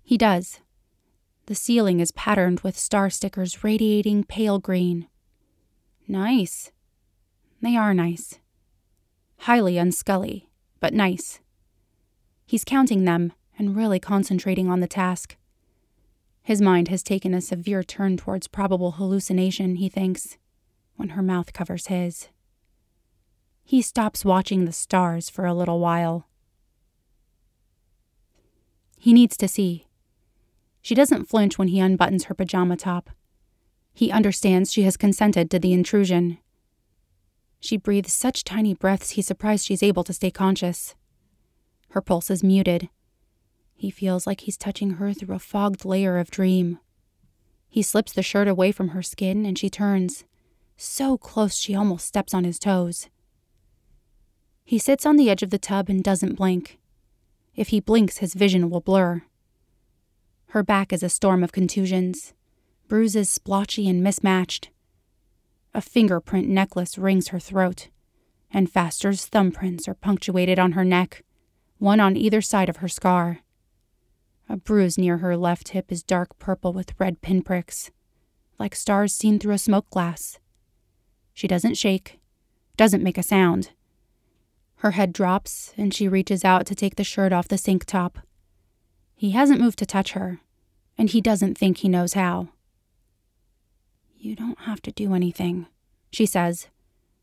He 0.03 0.17
does. 0.17 0.59
The 1.45 1.55
ceiling 1.55 1.99
is 1.99 2.11
patterned 2.11 2.61
with 2.61 2.77
star 2.77 3.09
stickers 3.09 3.63
radiating 3.63 4.23
pale 4.23 4.59
green. 4.59 5.07
Nice. 6.07 6.71
They 7.61 7.75
are 7.75 7.93
nice. 7.93 8.39
Highly 9.39 9.75
unscully, 9.75 10.47
but 10.83 10.93
nice. 10.93 11.39
He's 12.45 12.65
counting 12.65 13.05
them 13.05 13.31
and 13.57 13.73
really 13.73 14.01
concentrating 14.01 14.69
on 14.69 14.81
the 14.81 14.85
task. 14.85 15.37
His 16.41 16.61
mind 16.61 16.89
has 16.89 17.01
taken 17.01 17.33
a 17.33 17.39
severe 17.39 17.83
turn 17.83 18.17
towards 18.17 18.49
probable 18.49 18.91
hallucination, 18.91 19.75
he 19.77 19.87
thinks, 19.87 20.37
when 20.97 21.09
her 21.09 21.21
mouth 21.21 21.53
covers 21.53 21.87
his. 21.87 22.27
He 23.63 23.81
stops 23.81 24.25
watching 24.25 24.65
the 24.65 24.73
stars 24.73 25.29
for 25.29 25.45
a 25.45 25.53
little 25.53 25.79
while. 25.79 26.27
He 28.97 29.13
needs 29.13 29.37
to 29.37 29.47
see. 29.47 29.87
She 30.81 30.95
doesn't 30.95 31.29
flinch 31.29 31.57
when 31.57 31.69
he 31.69 31.79
unbuttons 31.79 32.25
her 32.25 32.35
pajama 32.35 32.75
top. 32.75 33.09
He 33.93 34.11
understands 34.11 34.73
she 34.73 34.83
has 34.83 34.97
consented 34.97 35.49
to 35.51 35.59
the 35.59 35.71
intrusion. 35.71 36.39
She 37.63 37.77
breathes 37.77 38.11
such 38.11 38.43
tiny 38.43 38.73
breaths 38.73 39.11
he's 39.11 39.25
surprised 39.25 39.65
she's 39.65 39.81
able 39.81 40.03
to 40.03 40.11
stay 40.11 40.29
conscious. 40.29 40.95
Her 41.91 42.01
pulse 42.01 42.29
is 42.29 42.43
muted. 42.43 42.89
He 43.73 43.89
feels 43.89 44.27
like 44.27 44.41
he's 44.41 44.57
touching 44.57 44.95
her 44.95 45.13
through 45.13 45.33
a 45.33 45.39
fogged 45.39 45.85
layer 45.85 46.17
of 46.17 46.29
dream. 46.29 46.79
He 47.69 47.81
slips 47.81 48.11
the 48.11 48.21
shirt 48.21 48.49
away 48.49 48.73
from 48.73 48.89
her 48.89 49.01
skin 49.01 49.45
and 49.45 49.57
she 49.57 49.69
turns, 49.69 50.25
so 50.75 51.17
close 51.17 51.55
she 51.55 51.73
almost 51.73 52.05
steps 52.05 52.33
on 52.33 52.43
his 52.43 52.59
toes. 52.59 53.07
He 54.65 54.77
sits 54.77 55.05
on 55.05 55.15
the 55.15 55.29
edge 55.29 55.41
of 55.41 55.49
the 55.49 55.57
tub 55.57 55.87
and 55.87 56.03
doesn't 56.03 56.35
blink. 56.35 56.79
If 57.55 57.69
he 57.69 57.79
blinks, 57.79 58.17
his 58.17 58.33
vision 58.33 58.69
will 58.69 58.81
blur. 58.81 59.21
Her 60.47 60.63
back 60.63 60.91
is 60.91 61.01
a 61.01 61.07
storm 61.07 61.45
of 61.45 61.53
contusions, 61.53 62.33
bruises 62.89 63.29
splotchy 63.29 63.87
and 63.87 64.03
mismatched. 64.03 64.69
A 65.75 65.81
fingerprint 65.81 66.47
necklace 66.47 66.97
rings 66.97 67.29
her 67.29 67.39
throat, 67.39 67.89
and 68.51 68.69
Pfaster's 68.69 69.27
thumbprints 69.27 69.87
are 69.87 69.95
punctuated 69.95 70.59
on 70.59 70.73
her 70.73 70.85
neck, 70.85 71.23
one 71.79 71.99
on 71.99 72.15
either 72.15 72.41
side 72.41 72.69
of 72.69 72.77
her 72.77 72.87
scar. 72.87 73.39
A 74.47 74.55
bruise 74.55 74.97
near 74.97 75.17
her 75.17 75.35
left 75.35 75.69
hip 75.69 75.91
is 75.91 76.03
dark 76.03 76.37
purple 76.37 76.73
with 76.73 76.99
red 76.99 77.21
pinpricks, 77.21 77.89
like 78.59 78.75
stars 78.75 79.15
seen 79.15 79.39
through 79.39 79.55
a 79.55 79.57
smoke 79.57 79.89
glass. 79.89 80.37
She 81.33 81.47
doesn't 81.47 81.75
shake, 81.75 82.19
doesn't 82.77 83.03
make 83.03 83.17
a 83.17 83.23
sound. 83.23 83.71
Her 84.77 84.91
head 84.91 85.11
drops, 85.11 85.73
and 85.75 85.91
she 85.91 86.07
reaches 86.07 86.45
out 86.45 86.67
to 86.67 86.75
take 86.75 86.97
the 86.97 87.03
shirt 87.03 87.33
off 87.33 87.47
the 87.47 87.57
sink 87.57 87.85
top. 87.85 88.19
He 89.15 89.31
hasn't 89.31 89.61
moved 89.61 89.79
to 89.79 89.87
touch 89.87 90.11
her, 90.11 90.39
and 90.99 91.09
he 91.09 91.19
doesn't 91.19 91.57
think 91.57 91.77
he 91.77 91.89
knows 91.89 92.13
how. 92.13 92.49
You 94.23 94.37
don't 94.37 94.59
have 94.59 94.81
to 94.83 94.91
do 94.93 95.13
anything, 95.13 95.67
she 96.09 96.25
says, 96.25 96.69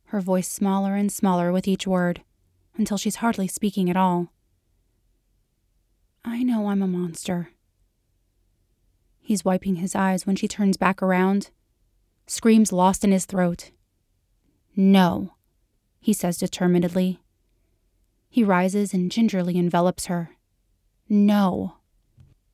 her 0.09 0.21
voice 0.21 0.47
smaller 0.47 0.97
and 0.97 1.11
smaller 1.11 1.51
with 1.51 1.67
each 1.67 1.87
word, 1.87 2.21
until 2.77 2.99
she's 2.99 3.17
hardly 3.17 3.49
speaking 3.49 3.89
at 3.89 3.97
all. 3.97 4.31
I 6.27 6.43
know 6.43 6.69
I'm 6.69 6.83
a 6.83 6.87
monster. 6.87 7.53
He's 9.19 9.47
wiping 9.47 9.77
his 9.77 9.95
eyes 9.95 10.27
when 10.27 10.37
she 10.37 10.47
turns 10.47 10.77
back 10.77 11.03
around, 11.03 11.49
screams 12.27 12.71
lost 12.71 13.03
in 13.03 13.13
his 13.13 13.25
throat. 13.25 13.71
No, 14.77 15.37
he 16.01 16.13
says 16.13 16.37
determinedly. 16.37 17.19
He 18.29 18.45
rises 18.45 18.93
and 18.93 19.11
gingerly 19.11 19.57
envelops 19.57 20.05
her. 20.05 20.33
No. 21.09 21.77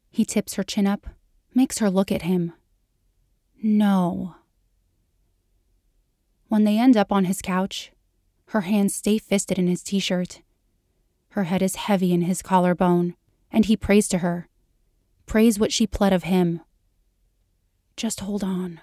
He 0.08 0.24
tips 0.24 0.54
her 0.54 0.62
chin 0.62 0.86
up, 0.86 1.08
makes 1.52 1.78
her 1.78 1.90
look 1.90 2.12
at 2.12 2.22
him. 2.22 2.52
No. 3.62 4.36
When 6.48 6.64
they 6.64 6.78
end 6.78 6.96
up 6.96 7.10
on 7.10 7.24
his 7.24 7.42
couch, 7.42 7.92
her 8.46 8.62
hands 8.62 8.94
stay 8.94 9.18
fisted 9.18 9.58
in 9.58 9.66
his 9.66 9.82
t 9.82 9.98
shirt. 9.98 10.42
Her 11.30 11.44
head 11.44 11.62
is 11.62 11.76
heavy 11.76 12.12
in 12.12 12.22
his 12.22 12.42
collarbone, 12.42 13.14
and 13.50 13.64
he 13.64 13.76
prays 13.76 14.08
to 14.08 14.18
her. 14.18 14.48
Prays 15.26 15.58
what 15.58 15.72
she 15.72 15.86
pled 15.86 16.12
of 16.12 16.22
him. 16.22 16.60
Just 17.96 18.20
hold 18.20 18.44
on. 18.44 18.80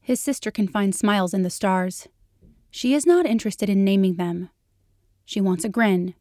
His 0.00 0.20
sister 0.20 0.50
can 0.50 0.68
find 0.68 0.94
smiles 0.94 1.34
in 1.34 1.42
the 1.42 1.50
stars. 1.50 2.08
She 2.70 2.94
is 2.94 3.06
not 3.06 3.26
interested 3.26 3.68
in 3.68 3.84
naming 3.84 4.14
them. 4.14 4.50
She 5.24 5.40
wants 5.40 5.64
a 5.64 5.68
grin, 5.68 6.14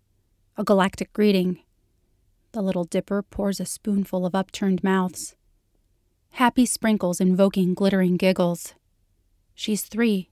a 0.58 0.64
galactic 0.64 1.14
greeting, 1.14 1.60
the 2.56 2.62
Little 2.62 2.86
Dipper 2.86 3.22
pours 3.22 3.60
a 3.60 3.66
spoonful 3.66 4.26
of 4.26 4.34
upturned 4.34 4.82
mouths. 4.82 5.36
Happy 6.30 6.66
sprinkles 6.66 7.20
invoking 7.20 7.74
glittering 7.74 8.16
giggles. 8.16 8.76
She's 9.54 9.84
three, 9.84 10.30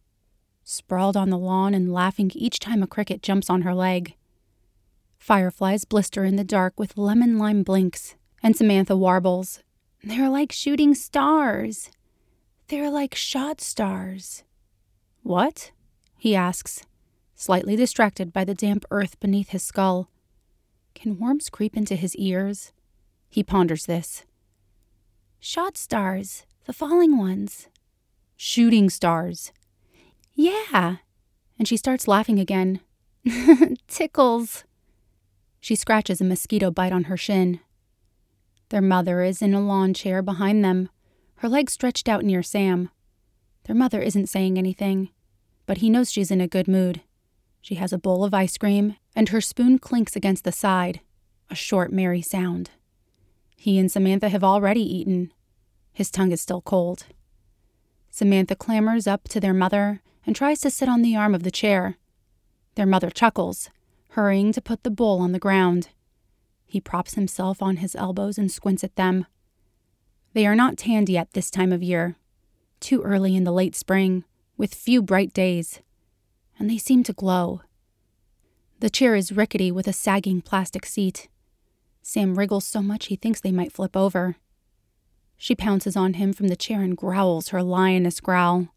sprawled 0.64 1.18
on 1.18 1.30
the 1.30 1.38
lawn 1.38 1.74
and 1.74 1.92
laughing 1.92 2.32
each 2.34 2.60
time 2.60 2.82
a 2.82 2.88
cricket 2.88 3.22
jumps 3.22 3.50
on 3.50 3.64
her 3.64 3.76
leg. 3.76 4.16
Fireflies 5.18 5.84
blister 5.84 6.24
in 6.24 6.38
the 6.38 6.46
dark 6.46 6.80
with 6.80 6.98
lemon 6.98 7.38
lime 7.38 7.62
blinks, 7.62 8.16
and 8.42 8.56
Samantha 8.56 8.96
warbles, 8.96 9.62
They're 10.02 10.30
like 10.30 10.54
shooting 10.54 10.96
stars. 10.96 11.92
They're 12.70 12.90
like 12.90 13.16
shot 13.16 13.60
stars. 13.60 14.44
What? 15.24 15.72
he 16.18 16.38
asks, 16.38 16.86
slightly 17.36 17.76
distracted 17.76 18.32
by 18.32 18.46
the 18.46 18.56
damp 18.56 18.86
earth 18.92 19.20
beneath 19.20 19.50
his 19.50 19.64
skull. 19.64 20.10
Can 20.96 21.18
worms 21.18 21.50
creep 21.50 21.76
into 21.76 21.96
his 21.96 22.16
ears? 22.16 22.72
He 23.30 23.44
ponders 23.44 23.86
this. 23.86 24.24
Shot 25.40 25.78
stars, 25.78 26.46
the 26.66 26.74
falling 26.74 27.18
ones. 27.18 27.68
Shooting 28.38 28.90
stars. 28.90 29.52
Yeah. 30.34 30.98
And 31.58 31.68
she 31.68 31.78
starts 31.78 32.08
laughing 32.08 32.40
again. 32.40 32.80
Tickles. 33.88 34.64
She 35.60 35.76
scratches 35.76 36.22
a 36.22 36.26
mosquito 36.26 36.72
bite 36.72 36.92
on 36.92 37.06
her 37.06 37.18
shin. 37.18 37.60
Their 38.70 38.82
mother 38.82 39.22
is 39.22 39.42
in 39.42 39.54
a 39.54 39.62
lawn 39.62 39.94
chair 39.94 40.22
behind 40.22 40.64
them, 40.64 40.90
her 41.44 41.50
legs 41.50 41.74
stretched 41.74 42.08
out 42.08 42.24
near 42.24 42.42
Sam. 42.42 42.90
Their 43.66 43.76
mother 43.76 44.02
isn't 44.02 44.30
saying 44.30 44.58
anything, 44.58 45.10
but 45.66 45.80
he 45.80 45.90
knows 45.90 46.10
she's 46.10 46.32
in 46.32 46.40
a 46.40 46.48
good 46.48 46.70
mood. 46.70 47.02
She 47.62 47.76
has 47.76 47.92
a 47.92 47.98
bowl 47.98 48.24
of 48.24 48.34
ice 48.34 48.58
cream, 48.58 48.96
and 49.16 49.30
her 49.30 49.42
spoon 49.42 49.80
clinks 49.80 50.16
against 50.16 50.44
the 50.44 50.52
side. 50.52 51.02
a 51.50 51.56
short, 51.56 51.92
merry 51.92 52.22
sound. 52.22 52.72
He 53.56 53.78
and 53.78 53.92
Samantha 53.92 54.30
have 54.30 54.44
already 54.44 54.82
eaten. 54.82 55.32
His 55.92 56.10
tongue 56.10 56.32
is 56.32 56.42
still 56.42 56.62
cold. 56.62 57.06
Samantha 58.10 58.56
clambers 58.56 59.08
up 59.08 59.28
to 59.30 59.40
their 59.40 59.54
mother 59.54 60.02
and 60.26 60.36
tries 60.36 60.62
to 60.62 60.70
sit 60.70 60.90
on 60.90 61.02
the 61.02 61.16
arm 61.16 61.36
of 61.36 61.44
the 61.44 61.52
chair. 61.52 61.98
Their 62.76 62.86
mother 62.86 63.10
chuckles, 63.10 63.70
hurrying 64.12 64.52
to 64.54 64.62
put 64.62 64.84
the 64.84 64.90
bowl 64.90 65.20
on 65.20 65.32
the 65.32 65.40
ground. 65.40 65.90
He 66.66 66.82
props 66.82 67.14
himself 67.14 67.62
on 67.62 67.78
his 67.78 67.96
elbows 67.96 68.38
and 68.38 68.52
squints 68.52 68.84
at 68.84 68.96
them. 68.96 69.28
They 70.34 70.48
are 70.48 70.56
not 70.56 70.78
tanned 70.78 71.10
yet 71.10 71.34
this 71.34 71.52
time 71.52 71.72
of 71.72 71.84
year, 71.84 72.16
too 72.80 73.02
early 73.04 73.36
in 73.36 73.44
the 73.44 73.52
late 73.52 73.76
spring, 73.76 74.24
with 74.58 74.74
few 74.74 75.02
bright 75.02 75.34
days, 75.34 75.82
and 76.58 76.70
they 76.70 76.78
seem 76.78 77.04
to 77.04 77.14
glow. 77.14 77.62
The 78.84 78.90
chair 78.90 79.16
is 79.16 79.32
rickety 79.32 79.72
with 79.72 79.88
a 79.88 79.94
sagging 79.94 80.42
plastic 80.42 80.86
seat. 80.86 81.30
Sam 82.02 82.38
wriggles 82.38 82.66
so 82.66 82.82
much 82.82 83.06
he 83.06 83.16
thinks 83.16 83.40
they 83.40 83.54
might 83.54 83.72
flip 83.72 83.96
over. 83.96 84.36
She 85.38 85.56
pounces 85.56 85.96
on 85.96 86.16
him 86.16 86.34
from 86.34 86.50
the 86.50 86.58
chair 86.58 86.82
and 86.82 86.98
growls 86.98 87.48
her 87.48 87.64
lioness 87.64 88.20
growl. 88.20 88.68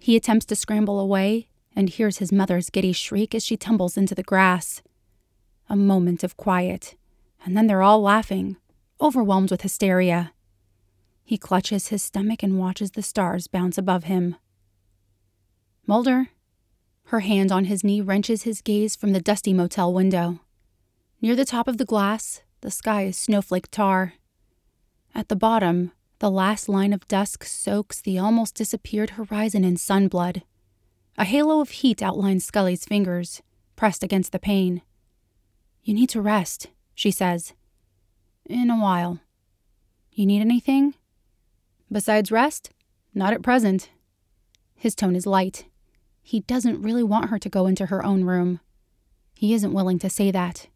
He 0.00 0.16
attempts 0.16 0.46
to 0.46 0.56
scramble 0.56 0.98
away 0.98 1.46
and 1.76 1.88
hears 1.88 2.18
his 2.18 2.32
mother's 2.32 2.70
giddy 2.70 2.90
shriek 2.90 3.36
as 3.36 3.44
she 3.44 3.56
tumbles 3.56 3.96
into 3.96 4.16
the 4.16 4.24
grass. 4.24 4.82
A 5.68 5.76
moment 5.76 6.24
of 6.24 6.36
quiet, 6.36 6.96
and 7.44 7.56
then 7.56 7.68
they're 7.68 7.82
all 7.82 8.02
laughing, 8.02 8.56
overwhelmed 9.00 9.52
with 9.52 9.62
hysteria. 9.62 10.32
He 11.22 11.38
clutches 11.38 11.86
his 11.86 12.02
stomach 12.02 12.42
and 12.42 12.58
watches 12.58 12.90
the 12.90 13.02
stars 13.02 13.46
bounce 13.46 13.78
above 13.78 14.04
him. 14.10 14.34
Mulder. 15.86 16.30
Her 17.06 17.20
hand 17.20 17.52
on 17.52 17.66
his 17.66 17.84
knee 17.84 18.00
wrenches 18.00 18.42
his 18.42 18.60
gaze 18.60 18.96
from 18.96 19.12
the 19.12 19.20
dusty 19.20 19.52
motel 19.52 19.92
window. 19.92 20.40
Near 21.20 21.36
the 21.36 21.44
top 21.44 21.68
of 21.68 21.78
the 21.78 21.84
glass, 21.84 22.42
the 22.60 22.70
sky 22.70 23.02
is 23.02 23.16
snowflake 23.16 23.70
tar. 23.70 24.14
At 25.14 25.28
the 25.28 25.36
bottom, 25.36 25.92
the 26.18 26.30
last 26.30 26.68
line 26.68 26.92
of 26.92 27.06
dusk 27.06 27.44
soaks 27.44 28.00
the 28.00 28.18
almost 28.18 28.54
disappeared 28.54 29.10
horizon 29.10 29.64
in 29.64 29.76
sunblood. 29.76 30.42
A 31.16 31.24
halo 31.24 31.60
of 31.60 31.70
heat 31.70 32.02
outlines 32.02 32.44
Scully's 32.44 32.84
fingers, 32.84 33.42
pressed 33.76 34.02
against 34.02 34.32
the 34.32 34.38
pane. 34.38 34.82
You 35.82 35.94
need 35.94 36.08
to 36.10 36.22
rest, 36.22 36.68
she 36.94 37.10
says. 37.10 37.52
In 38.46 38.70
a 38.70 38.80
while. 38.80 39.20
You 40.12 40.26
need 40.26 40.40
anything? 40.40 40.94
Besides 41.92 42.32
rest? 42.32 42.70
Not 43.14 43.32
at 43.32 43.42
present. 43.42 43.90
His 44.74 44.94
tone 44.94 45.14
is 45.14 45.26
light. 45.26 45.66
He 46.26 46.40
doesn't 46.40 46.82
really 46.82 47.02
want 47.02 47.28
her 47.28 47.38
to 47.38 47.48
go 47.50 47.66
into 47.66 47.86
her 47.86 48.04
own 48.04 48.24
room. 48.24 48.58
He 49.34 49.52
isn't 49.52 49.74
willing 49.74 49.98
to 50.00 50.10
say 50.10 50.30
that. 50.30 50.68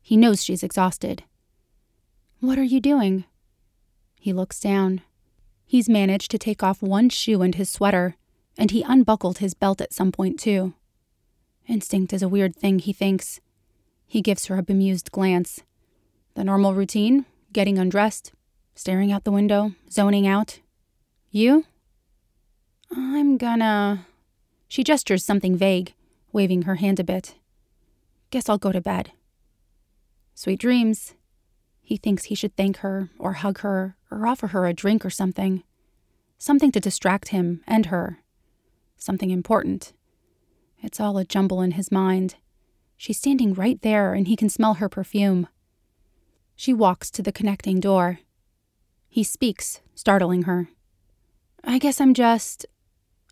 He 0.00 0.16
knows 0.16 0.42
she's 0.42 0.62
exhausted. 0.62 1.24
What 2.40 2.58
are 2.58 2.64
you 2.64 2.80
doing? 2.80 3.24
He 4.18 4.32
looks 4.32 4.58
down. 4.58 5.02
He's 5.66 5.90
managed 5.90 6.30
to 6.30 6.38
take 6.38 6.62
off 6.62 6.82
one 6.82 7.10
shoe 7.10 7.42
and 7.42 7.54
his 7.54 7.68
sweater, 7.68 8.16
and 8.56 8.70
he 8.70 8.82
unbuckled 8.82 9.38
his 9.38 9.52
belt 9.52 9.82
at 9.82 9.92
some 9.92 10.10
point, 10.10 10.40
too. 10.40 10.72
Instinct 11.68 12.14
is 12.14 12.22
a 12.22 12.28
weird 12.28 12.56
thing, 12.56 12.78
he 12.78 12.94
thinks. 12.94 13.40
He 14.06 14.22
gives 14.22 14.46
her 14.46 14.56
a 14.56 14.62
bemused 14.62 15.12
glance. 15.12 15.62
The 16.34 16.44
normal 16.44 16.74
routine 16.74 17.26
getting 17.52 17.78
undressed, 17.78 18.32
staring 18.74 19.12
out 19.12 19.24
the 19.24 19.32
window, 19.32 19.72
zoning 19.90 20.26
out, 20.26 20.60
you? 21.30 21.66
I'm 22.90 23.36
gonna. 23.36 24.06
She 24.74 24.82
gestures 24.82 25.24
something 25.24 25.56
vague, 25.56 25.94
waving 26.32 26.62
her 26.62 26.74
hand 26.74 26.98
a 26.98 27.04
bit. 27.04 27.36
Guess 28.30 28.48
I'll 28.48 28.58
go 28.58 28.72
to 28.72 28.80
bed. 28.80 29.12
Sweet 30.34 30.58
dreams. 30.58 31.14
He 31.80 31.96
thinks 31.96 32.24
he 32.24 32.34
should 32.34 32.56
thank 32.56 32.78
her, 32.78 33.08
or 33.16 33.34
hug 33.34 33.60
her, 33.60 33.94
or 34.10 34.26
offer 34.26 34.48
her 34.48 34.66
a 34.66 34.74
drink 34.74 35.06
or 35.06 35.10
something. 35.10 35.62
Something 36.38 36.72
to 36.72 36.80
distract 36.80 37.28
him 37.28 37.62
and 37.68 37.86
her. 37.86 38.18
Something 38.96 39.30
important. 39.30 39.92
It's 40.82 40.98
all 40.98 41.18
a 41.18 41.24
jumble 41.24 41.62
in 41.62 41.78
his 41.78 41.92
mind. 41.92 42.34
She's 42.96 43.18
standing 43.18 43.54
right 43.54 43.80
there, 43.80 44.12
and 44.12 44.26
he 44.26 44.34
can 44.34 44.48
smell 44.48 44.74
her 44.74 44.88
perfume. 44.88 45.46
She 46.56 46.74
walks 46.74 47.12
to 47.12 47.22
the 47.22 47.30
connecting 47.30 47.78
door. 47.78 48.18
He 49.08 49.22
speaks, 49.22 49.82
startling 49.94 50.42
her. 50.50 50.68
I 51.62 51.78
guess 51.78 52.00
I'm 52.00 52.12
just. 52.12 52.66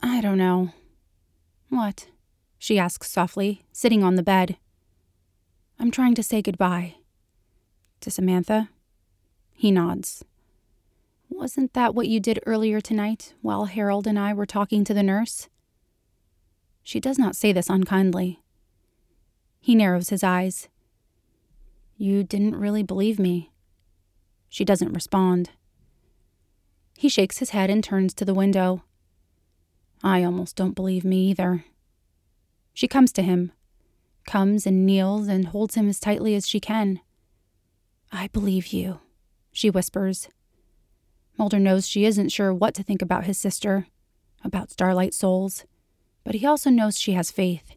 I 0.01 0.21
don't 0.21 0.39
know. 0.39 0.71
What? 1.73 2.09
She 2.59 2.79
asks 2.79 3.11
softly, 3.11 3.65
sitting 3.73 4.05
on 4.05 4.17
the 4.17 4.23
bed. 4.23 4.59
I'm 5.79 5.91
trying 5.91 6.15
to 6.17 6.23
say 6.23 6.43
goodbye. 6.43 6.97
To 8.01 8.11
Samantha? 8.11 8.69
He 9.55 9.71
nods. 9.71 10.23
Wasn't 11.31 11.73
that 11.73 11.95
what 11.95 12.09
you 12.09 12.21
did 12.21 12.41
earlier 12.45 12.83
tonight 12.83 13.33
while 13.41 13.65
Harold 13.65 14.07
and 14.07 14.19
I 14.19 14.35
were 14.35 14.45
talking 14.45 14.85
to 14.85 14.93
the 14.93 15.03
nurse? 15.03 15.49
She 16.83 17.01
does 17.01 17.19
not 17.19 17.37
say 17.37 17.55
this 17.55 17.71
unkindly. 17.71 18.43
He 19.59 19.75
narrows 19.75 20.11
his 20.11 20.23
eyes. 20.23 20.69
You 21.97 22.23
didn't 22.23 22.55
really 22.55 22.83
believe 22.83 23.19
me. 23.19 23.51
She 24.51 24.67
doesn't 24.67 24.93
respond. 24.93 25.53
He 26.99 27.09
shakes 27.09 27.39
his 27.39 27.51
head 27.51 27.71
and 27.71 27.83
turns 27.83 28.13
to 28.13 28.27
the 28.27 28.35
window. 28.35 28.85
I 30.03 30.25
almost 30.25 30.57
don't 30.57 30.75
believe 30.75 31.05
me 31.05 31.31
either. 31.31 31.65
She 32.75 32.89
comes 32.89 33.13
to 33.13 33.23
him, 33.23 33.53
comes 34.27 34.67
and 34.67 34.85
kneels 34.87 35.29
and 35.29 35.49
holds 35.49 35.75
him 35.75 35.89
as 35.89 36.01
tightly 36.01 36.35
as 36.35 36.49
she 36.49 36.61
can. 36.61 37.01
I 38.11 38.29
believe 38.29 38.69
you, 38.69 39.01
she 39.53 39.71
whispers. 39.71 40.29
Mulder 41.39 41.59
knows 41.59 41.87
she 41.87 42.05
isn't 42.05 42.31
sure 42.31 42.53
what 42.53 42.75
to 42.75 42.83
think 42.83 43.03
about 43.03 43.25
his 43.25 43.39
sister, 43.39 43.87
about 44.45 44.71
Starlight 44.71 45.15
Souls, 45.15 45.65
but 46.25 46.35
he 46.35 46.47
also 46.47 46.71
knows 46.71 46.99
she 46.99 47.13
has 47.13 47.31
faith. 47.31 47.77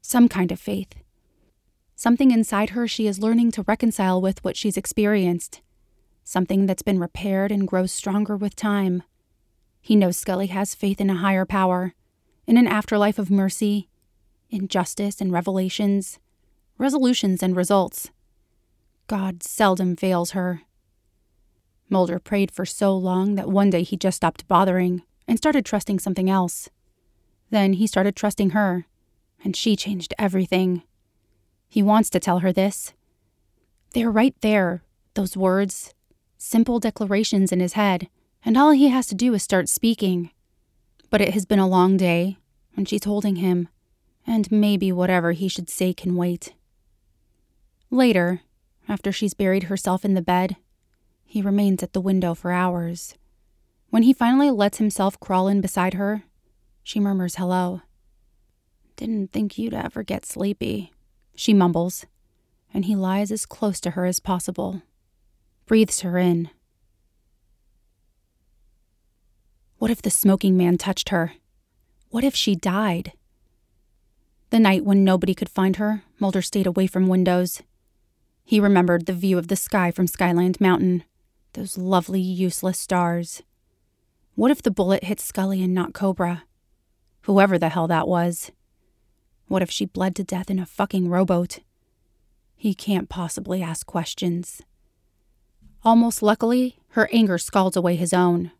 Some 0.00 0.28
kind 0.28 0.50
of 0.52 0.60
faith. 0.60 0.94
Something 1.94 2.30
inside 2.30 2.70
her 2.70 2.88
she 2.88 3.06
is 3.06 3.18
learning 3.18 3.50
to 3.52 3.62
reconcile 3.62 4.20
with 4.20 4.42
what 4.44 4.56
she's 4.56 4.76
experienced 4.76 5.60
something 6.30 6.66
that's 6.66 6.82
been 6.82 7.00
repaired 7.00 7.50
and 7.50 7.66
grows 7.66 7.90
stronger 7.90 8.36
with 8.36 8.54
time. 8.54 9.02
He 9.80 9.96
knows 9.96 10.16
Scully 10.16 10.48
has 10.48 10.74
faith 10.74 11.00
in 11.00 11.10
a 11.10 11.16
higher 11.16 11.44
power, 11.44 11.94
in 12.46 12.56
an 12.56 12.66
afterlife 12.66 13.18
of 13.18 13.30
mercy, 13.30 13.88
in 14.50 14.68
justice 14.68 15.20
and 15.20 15.32
revelations, 15.32 16.18
resolutions 16.78 17.42
and 17.42 17.56
results. 17.56 18.10
God 19.06 19.42
seldom 19.42 19.96
fails 19.96 20.32
her. 20.32 20.62
Mulder 21.88 22.18
prayed 22.18 22.50
for 22.50 22.64
so 22.64 22.96
long 22.96 23.34
that 23.34 23.48
one 23.48 23.70
day 23.70 23.82
he 23.82 23.96
just 23.96 24.18
stopped 24.18 24.46
bothering 24.46 25.02
and 25.26 25.38
started 25.38 25.64
trusting 25.64 25.98
something 25.98 26.30
else. 26.30 26.68
Then 27.50 27.74
he 27.74 27.86
started 27.86 28.14
trusting 28.14 28.50
her, 28.50 28.86
and 29.42 29.56
she 29.56 29.74
changed 29.74 30.14
everything. 30.18 30.82
He 31.68 31.82
wants 31.82 32.10
to 32.10 32.20
tell 32.20 32.40
her 32.40 32.52
this. 32.52 32.92
They're 33.92 34.10
right 34.10 34.34
there, 34.40 34.82
those 35.14 35.36
words, 35.36 35.94
simple 36.38 36.78
declarations 36.78 37.50
in 37.50 37.60
his 37.60 37.72
head, 37.72 38.08
and 38.44 38.56
all 38.56 38.70
he 38.70 38.88
has 38.88 39.06
to 39.06 39.14
do 39.14 39.34
is 39.34 39.42
start 39.42 39.68
speaking. 39.68 40.30
But 41.10 41.20
it 41.20 41.34
has 41.34 41.44
been 41.44 41.58
a 41.58 41.68
long 41.68 41.96
day, 41.96 42.38
and 42.76 42.88
she's 42.88 43.04
holding 43.04 43.36
him, 43.36 43.68
and 44.26 44.50
maybe 44.50 44.92
whatever 44.92 45.32
he 45.32 45.48
should 45.48 45.68
say 45.68 45.92
can 45.92 46.16
wait. 46.16 46.54
Later, 47.90 48.42
after 48.88 49.12
she's 49.12 49.34
buried 49.34 49.64
herself 49.64 50.04
in 50.04 50.14
the 50.14 50.22
bed, 50.22 50.56
he 51.24 51.42
remains 51.42 51.82
at 51.82 51.92
the 51.92 52.00
window 52.00 52.34
for 52.34 52.52
hours. 52.52 53.14
When 53.90 54.04
he 54.04 54.12
finally 54.12 54.50
lets 54.50 54.78
himself 54.78 55.18
crawl 55.18 55.48
in 55.48 55.60
beside 55.60 55.94
her, 55.94 56.24
she 56.82 57.00
murmurs 57.00 57.36
hello. 57.36 57.82
Didn't 58.96 59.32
think 59.32 59.58
you'd 59.58 59.74
ever 59.74 60.02
get 60.02 60.24
sleepy, 60.26 60.92
she 61.34 61.54
mumbles, 61.54 62.06
and 62.72 62.84
he 62.84 62.94
lies 62.94 63.32
as 63.32 63.46
close 63.46 63.80
to 63.80 63.92
her 63.92 64.04
as 64.04 64.20
possible 64.20 64.82
breathes 65.70 66.00
her 66.00 66.18
in. 66.18 66.50
What 69.80 69.90
if 69.90 70.02
the 70.02 70.10
smoking 70.10 70.58
man 70.58 70.76
touched 70.76 71.08
her? 71.08 71.32
What 72.10 72.22
if 72.22 72.34
she 72.34 72.54
died? 72.54 73.12
The 74.50 74.60
night 74.60 74.84
when 74.84 75.04
nobody 75.04 75.34
could 75.34 75.48
find 75.48 75.76
her, 75.76 76.02
Mulder 76.18 76.42
stayed 76.42 76.66
away 76.66 76.86
from 76.86 77.06
windows. 77.06 77.62
He 78.44 78.60
remembered 78.60 79.06
the 79.06 79.14
view 79.14 79.38
of 79.38 79.48
the 79.48 79.56
sky 79.56 79.90
from 79.90 80.06
Skyland 80.06 80.60
Mountain, 80.60 81.04
those 81.54 81.78
lovely, 81.78 82.20
useless 82.20 82.78
stars. 82.78 83.42
What 84.34 84.50
if 84.50 84.60
the 84.60 84.70
bullet 84.70 85.04
hit 85.04 85.18
Scully 85.18 85.62
and 85.62 85.72
not 85.72 85.94
Cobra? 85.94 86.42
Whoever 87.22 87.58
the 87.58 87.70
hell 87.70 87.88
that 87.88 88.06
was. 88.06 88.52
What 89.46 89.62
if 89.62 89.70
she 89.70 89.86
bled 89.86 90.14
to 90.16 90.24
death 90.24 90.50
in 90.50 90.58
a 90.58 90.66
fucking 90.66 91.08
rowboat? 91.08 91.60
He 92.54 92.74
can't 92.74 93.08
possibly 93.08 93.62
ask 93.62 93.86
questions. 93.86 94.60
Almost 95.82 96.22
luckily, 96.22 96.80
her 96.90 97.08
anger 97.14 97.38
scalds 97.38 97.78
away 97.78 97.96
his 97.96 98.12
own. 98.12 98.52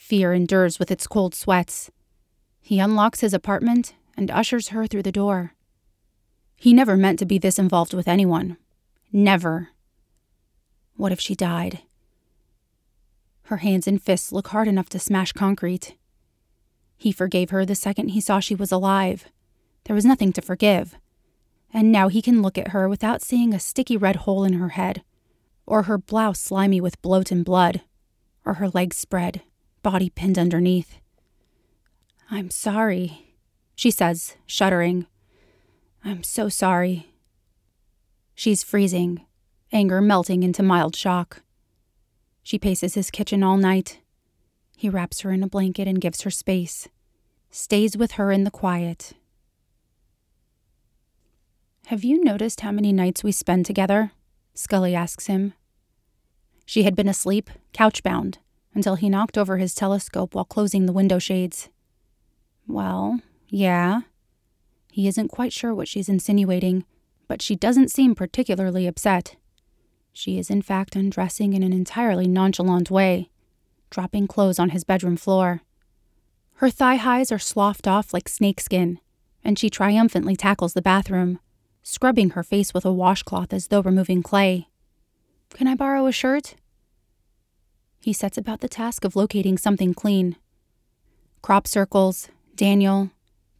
Fear 0.00 0.32
endures 0.32 0.78
with 0.78 0.90
its 0.90 1.06
cold 1.06 1.34
sweats. 1.34 1.90
He 2.60 2.80
unlocks 2.80 3.20
his 3.20 3.34
apartment 3.34 3.94
and 4.16 4.30
ushers 4.30 4.68
her 4.68 4.86
through 4.86 5.04
the 5.04 5.12
door. 5.12 5.54
He 6.56 6.72
never 6.72 6.96
meant 6.96 7.18
to 7.20 7.26
be 7.26 7.38
this 7.38 7.58
involved 7.58 7.92
with 7.92 8.08
anyone, 8.08 8.56
Never. 9.12 9.68
What 10.96 11.12
if 11.12 11.20
she 11.20 11.34
died? 11.34 11.80
Her 13.42 13.58
hands 13.58 13.86
and 13.86 14.02
fists 14.02 14.32
look 14.32 14.48
hard 14.48 14.66
enough 14.66 14.88
to 14.88 14.98
smash 14.98 15.32
concrete. 15.32 15.94
He 16.96 17.12
forgave 17.12 17.50
her 17.50 17.64
the 17.66 17.74
second 17.74 18.08
he 18.08 18.22
saw 18.22 18.40
she 18.40 18.54
was 18.54 18.72
alive. 18.72 19.26
There 19.84 19.94
was 19.94 20.06
nothing 20.06 20.32
to 20.32 20.42
forgive. 20.42 20.96
And 21.74 21.92
now 21.92 22.08
he 22.08 22.22
can 22.22 22.42
look 22.42 22.56
at 22.56 22.68
her 22.68 22.88
without 22.88 23.22
seeing 23.22 23.52
a 23.52 23.60
sticky 23.60 23.98
red 23.98 24.16
hole 24.16 24.44
in 24.44 24.54
her 24.54 24.70
head, 24.70 25.04
or 25.66 25.82
her 25.82 25.98
blouse 25.98 26.40
slimy 26.40 26.80
with 26.80 27.00
bloat 27.02 27.30
and 27.30 27.44
blood, 27.44 27.82
or 28.44 28.54
her 28.54 28.70
legs 28.70 28.96
spread, 28.96 29.42
body 29.82 30.10
pinned 30.10 30.38
underneath. 30.38 30.98
I'm 32.30 32.50
sorry, 32.50 33.34
she 33.74 33.90
says, 33.90 34.36
shuddering. 34.46 35.06
I'm 36.04 36.22
so 36.22 36.48
sorry. 36.48 37.08
She's 38.34 38.62
freezing, 38.62 39.26
anger 39.72 40.00
melting 40.00 40.42
into 40.42 40.62
mild 40.62 40.96
shock. 40.96 41.42
She 42.42 42.58
paces 42.58 42.94
his 42.94 43.10
kitchen 43.10 43.42
all 43.42 43.56
night. 43.56 44.00
He 44.76 44.88
wraps 44.88 45.20
her 45.20 45.32
in 45.32 45.42
a 45.42 45.48
blanket 45.48 45.86
and 45.86 46.00
gives 46.00 46.22
her 46.22 46.30
space, 46.30 46.88
stays 47.50 47.96
with 47.96 48.12
her 48.12 48.32
in 48.32 48.44
the 48.44 48.50
quiet. 48.50 49.12
Have 51.86 52.04
you 52.04 52.22
noticed 52.22 52.60
how 52.60 52.70
many 52.70 52.92
nights 52.92 53.24
we 53.24 53.32
spend 53.32 53.66
together? 53.66 54.12
Scully 54.54 54.94
asks 54.94 55.26
him. 55.26 55.54
She 56.64 56.84
had 56.84 56.94
been 56.94 57.08
asleep, 57.08 57.50
couch-bound, 57.72 58.38
until 58.74 58.94
he 58.94 59.10
knocked 59.10 59.36
over 59.36 59.58
his 59.58 59.74
telescope 59.74 60.34
while 60.34 60.44
closing 60.44 60.86
the 60.86 60.92
window 60.92 61.18
shades. 61.18 61.68
Well, 62.66 63.20
yeah. 63.48 64.02
He 64.92 65.08
isn't 65.08 65.28
quite 65.28 65.52
sure 65.52 65.74
what 65.74 65.88
she's 65.88 66.08
insinuating, 66.08 66.84
but 67.28 67.42
she 67.42 67.56
doesn't 67.56 67.90
seem 67.90 68.14
particularly 68.14 68.86
upset. 68.86 69.36
She 70.12 70.38
is, 70.38 70.50
in 70.50 70.62
fact, 70.62 70.96
undressing 70.96 71.52
in 71.52 71.62
an 71.62 71.72
entirely 71.72 72.26
nonchalant 72.26 72.90
way, 72.90 73.30
dropping 73.90 74.26
clothes 74.26 74.58
on 74.58 74.70
his 74.70 74.84
bedroom 74.84 75.16
floor. 75.16 75.62
Her 76.54 76.70
thigh 76.70 76.96
highs 76.96 77.32
are 77.32 77.38
sloughed 77.38 77.86
off 77.86 78.12
like 78.12 78.28
snakeskin, 78.28 78.98
and 79.42 79.58
she 79.58 79.70
triumphantly 79.70 80.36
tackles 80.36 80.74
the 80.74 80.82
bathroom, 80.82 81.38
scrubbing 81.82 82.30
her 82.30 82.42
face 82.42 82.74
with 82.74 82.84
a 82.84 82.92
washcloth 82.92 83.52
as 83.52 83.68
though 83.68 83.80
removing 83.80 84.22
clay. 84.22 84.68
Can 85.54 85.66
I 85.66 85.74
borrow 85.74 86.06
a 86.06 86.12
shirt? 86.12 86.54
He 88.00 88.12
sets 88.12 88.38
about 88.38 88.60
the 88.60 88.68
task 88.68 89.04
of 89.04 89.14
locating 89.14 89.58
something 89.58 89.92
clean. 89.92 90.36
Crop 91.42 91.66
circles, 91.66 92.28
Daniel, 92.54 93.10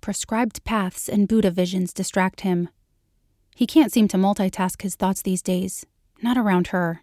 prescribed 0.01 0.65
paths, 0.65 1.09
and 1.09 1.29
Buddha 1.29 1.51
visions 1.51 1.93
distract 1.93 2.41
him. 2.41 2.71
He 3.55 3.67
can't 3.67 3.93
seem 3.93 4.09
to 4.09 4.17
multitask 4.17 4.81
his 4.81 4.97
thoughts 4.97 5.21
these 5.21 5.43
days, 5.43 5.85
not 6.23 6.39
around 6.39 6.69
her. 6.69 7.03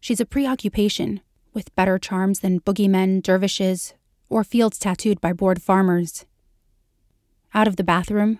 She's 0.00 0.20
a 0.20 0.26
preoccupation, 0.26 1.20
with 1.54 1.74
better 1.74 1.98
charms 1.98 2.40
than 2.40 2.60
boogeymen, 2.60 3.22
dervishes, 3.22 3.94
or 4.28 4.44
fields 4.44 4.78
tattooed 4.78 5.20
by 5.20 5.32
bored 5.32 5.62
farmers. 5.62 6.26
Out 7.54 7.66
of 7.66 7.76
the 7.76 7.84
bathroom, 7.84 8.38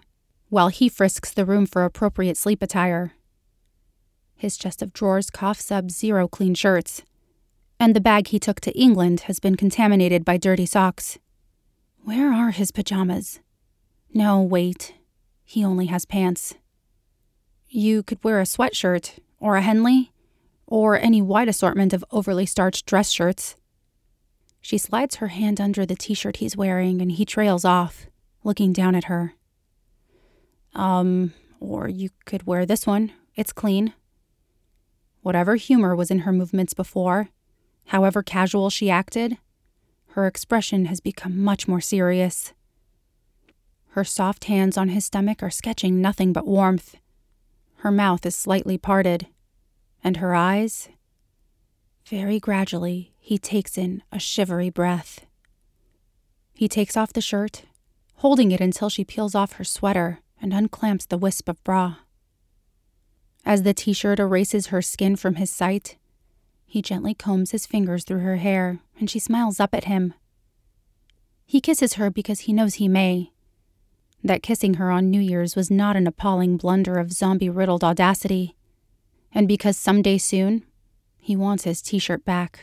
while 0.51 0.69
he 0.69 0.89
frisks 0.89 1.33
the 1.33 1.47
room 1.47 1.67
for 1.67 1.85
appropriate 1.85 2.37
sleep 2.37 2.63
attire. 2.63 3.13
His 4.37 4.57
chest 4.57 4.83
of 4.83 4.93
drawers 4.93 5.31
coughs 5.31 5.71
up 5.71 5.91
zero 5.91 6.29
clean 6.29 6.55
shirts, 6.55 7.03
and 7.81 7.95
the 7.95 8.01
bag 8.01 8.29
he 8.29 8.39
took 8.39 8.61
to 8.61 8.79
England 8.79 9.21
has 9.21 9.39
been 9.39 9.57
contaminated 9.57 10.25
by 10.25 10.37
dirty 10.37 10.67
socks. 10.67 11.19
Where 12.03 12.33
are 12.33 12.51
his 12.51 12.71
pajamas? 12.71 13.41
No, 14.13 14.41
wait. 14.41 14.95
He 15.45 15.65
only 15.65 15.87
has 15.87 16.05
pants. 16.05 16.55
You 17.69 18.03
could 18.03 18.23
wear 18.25 18.41
a 18.41 18.45
sweatshirt, 18.45 19.19
or 19.41 19.57
a 19.57 19.63
Henley, 19.63 20.13
or 20.67 20.99
any 20.99 21.23
wide 21.23 21.49
assortment 21.49 21.93
of 21.93 22.05
overly 22.11 22.47
starched 22.47 22.87
dress 22.87 23.11
shirts. 23.11 23.57
She 24.61 24.79
slides 24.79 25.17
her 25.17 25.29
hand 25.29 25.61
under 25.61 25.87
the 25.87 25.95
t 25.95 26.15
shirt 26.15 26.39
he's 26.39 26.57
wearing, 26.57 27.01
and 27.01 27.13
he 27.13 27.25
trails 27.25 27.65
off, 27.65 28.07
looking 28.43 28.73
down 28.73 28.95
at 28.95 29.05
her. 29.05 29.35
Um, 30.75 31.33
or 31.61 31.89
you 31.89 32.11
could 32.25 32.47
wear 32.47 32.67
this 32.67 32.87
one. 32.87 33.13
It's 33.37 33.53
clean. 33.53 33.95
Whatever 35.23 35.57
humor 35.57 35.95
was 35.95 36.11
in 36.11 36.21
her 36.21 36.33
movements 36.33 36.75
before, 36.75 37.29
however 37.89 38.23
casual 38.23 38.71
she 38.71 38.91
acted, 38.91 39.39
her 40.09 40.27
expression 40.27 40.87
has 40.87 41.01
become 41.01 41.43
much 41.43 41.67
more 41.67 41.81
serious. 41.81 42.53
Her 43.91 44.05
soft 44.05 44.45
hands 44.45 44.77
on 44.77 44.89
his 44.89 45.07
stomach 45.07 45.43
are 45.43 45.51
sketching 45.51 46.01
nothing 46.01 46.33
but 46.33 46.47
warmth. 46.47 46.97
Her 47.77 47.91
mouth 47.91 48.27
is 48.27 48.37
slightly 48.37 48.77
parted, 48.77 49.27
and 50.05 50.19
her 50.19 50.35
eyes. 50.35 50.89
Very 52.07 52.39
gradually, 52.39 53.15
he 53.19 53.39
takes 53.39 53.79
in 53.79 54.03
a 54.13 54.19
shivery 54.19 54.71
breath. 54.71 55.25
He 56.55 56.69
takes 56.69 56.97
off 56.97 57.13
the 57.13 57.21
shirt, 57.21 57.65
holding 58.17 58.51
it 58.51 58.61
until 58.61 58.89
she 58.89 59.05
peels 59.05 59.35
off 59.35 59.53
her 59.53 59.65
sweater 59.65 60.21
and 60.41 60.53
unclamps 60.53 61.07
the 61.07 61.19
wisp 61.19 61.49
of 61.49 61.63
bra. 61.65 61.97
As 63.45 63.63
the 63.63 63.73
t 63.73 63.93
shirt 63.93 64.19
erases 64.19 64.67
her 64.67 64.83
skin 64.83 65.17
from 65.17 65.37
his 65.37 65.51
sight, 65.51 65.97
he 66.69 66.81
gently 66.83 67.15
combs 67.15 67.51
his 67.51 67.67
fingers 67.67 68.05
through 68.05 68.21
her 68.21 68.37
hair, 68.37 68.79
and 69.01 69.11
she 69.11 69.19
smiles 69.19 69.59
up 69.59 69.75
at 69.75 69.85
him. 69.85 70.15
He 71.45 71.61
kisses 71.61 71.95
her 71.95 72.11
because 72.11 72.41
he 72.41 72.53
knows 72.53 72.75
he 72.75 72.87
may, 72.87 73.33
that 74.23 74.43
kissing 74.43 74.75
her 74.75 74.91
on 74.91 75.11
New 75.11 75.21
Year's 75.21 75.57
was 75.57 75.71
not 75.71 75.97
an 75.97 76.07
appalling 76.07 76.57
blunder 76.57 76.99
of 76.99 77.13
zombie 77.13 77.49
riddled 77.49 77.83
audacity, 77.83 78.57
and 79.33 79.49
because 79.49 79.77
someday 79.77 80.19
soon 80.19 80.65
he 81.19 81.37
wants 81.37 81.65
his 81.65 81.81
t 81.81 81.99
shirt 81.99 82.25
back. 82.25 82.61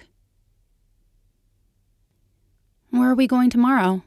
Where 2.89 3.09
are 3.09 3.15
we 3.15 3.27
going 3.27 3.49
tomorrow? 3.49 4.03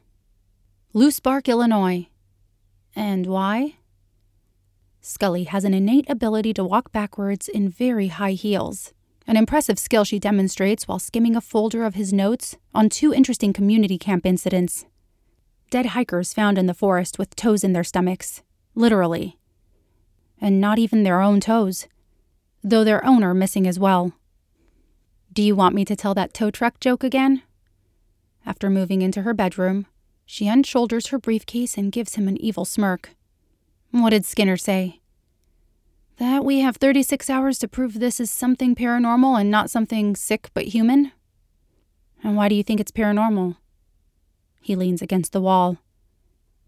Loose 0.92 1.20
Bark, 1.20 1.48
Illinois. 1.48 2.08
And 2.96 3.26
why? 3.26 3.74
Scully 5.00 5.44
has 5.44 5.64
an 5.64 5.74
innate 5.74 6.08
ability 6.08 6.54
to 6.54 6.64
walk 6.64 6.92
backwards 6.92 7.48
in 7.48 7.68
very 7.68 8.08
high 8.08 8.32
heels, 8.32 8.92
an 9.28 9.36
impressive 9.36 9.78
skill 9.78 10.02
she 10.02 10.18
demonstrates 10.18 10.88
while 10.88 10.98
skimming 10.98 11.36
a 11.36 11.40
folder 11.40 11.84
of 11.84 11.94
his 11.94 12.12
notes 12.12 12.56
on 12.74 12.88
two 12.88 13.14
interesting 13.14 13.52
community 13.52 13.98
camp 13.98 14.26
incidents 14.26 14.86
dead 15.70 15.86
hikers 15.86 16.32
found 16.32 16.56
in 16.56 16.66
the 16.66 16.74
forest 16.74 17.18
with 17.18 17.36
toes 17.36 17.62
in 17.62 17.74
their 17.74 17.84
stomachs, 17.84 18.42
literally. 18.74 19.38
And 20.40 20.60
not 20.60 20.78
even 20.78 21.02
their 21.02 21.20
own 21.20 21.40
toes, 21.40 21.86
though 22.64 22.84
their 22.84 23.04
owner 23.04 23.34
missing 23.34 23.66
as 23.66 23.78
well. 23.78 24.12
Do 25.32 25.42
you 25.42 25.54
want 25.54 25.74
me 25.74 25.84
to 25.84 25.96
tell 25.96 26.14
that 26.14 26.32
tow 26.32 26.50
truck 26.50 26.80
joke 26.80 27.04
again? 27.04 27.42
After 28.46 28.70
moving 28.70 29.02
into 29.02 29.22
her 29.22 29.34
bedroom, 29.34 29.86
she 30.24 30.48
unshoulders 30.48 31.08
her 31.08 31.18
briefcase 31.18 31.76
and 31.76 31.92
gives 31.92 32.14
him 32.14 32.28
an 32.28 32.40
evil 32.40 32.64
smirk. 32.64 33.10
What 33.90 34.10
did 34.10 34.24
Skinner 34.24 34.56
say? 34.56 34.97
That 36.18 36.44
we 36.44 36.60
have 36.60 36.76
36 36.76 37.30
hours 37.30 37.60
to 37.60 37.68
prove 37.68 37.94
this 37.94 38.18
is 38.18 38.28
something 38.28 38.74
paranormal 38.74 39.40
and 39.40 39.52
not 39.52 39.70
something 39.70 40.16
sick 40.16 40.50
but 40.52 40.64
human? 40.64 41.12
And 42.24 42.36
why 42.36 42.48
do 42.48 42.56
you 42.56 42.64
think 42.64 42.80
it's 42.80 42.90
paranormal? 42.90 43.56
He 44.60 44.74
leans 44.74 45.00
against 45.00 45.32
the 45.32 45.40
wall. 45.40 45.78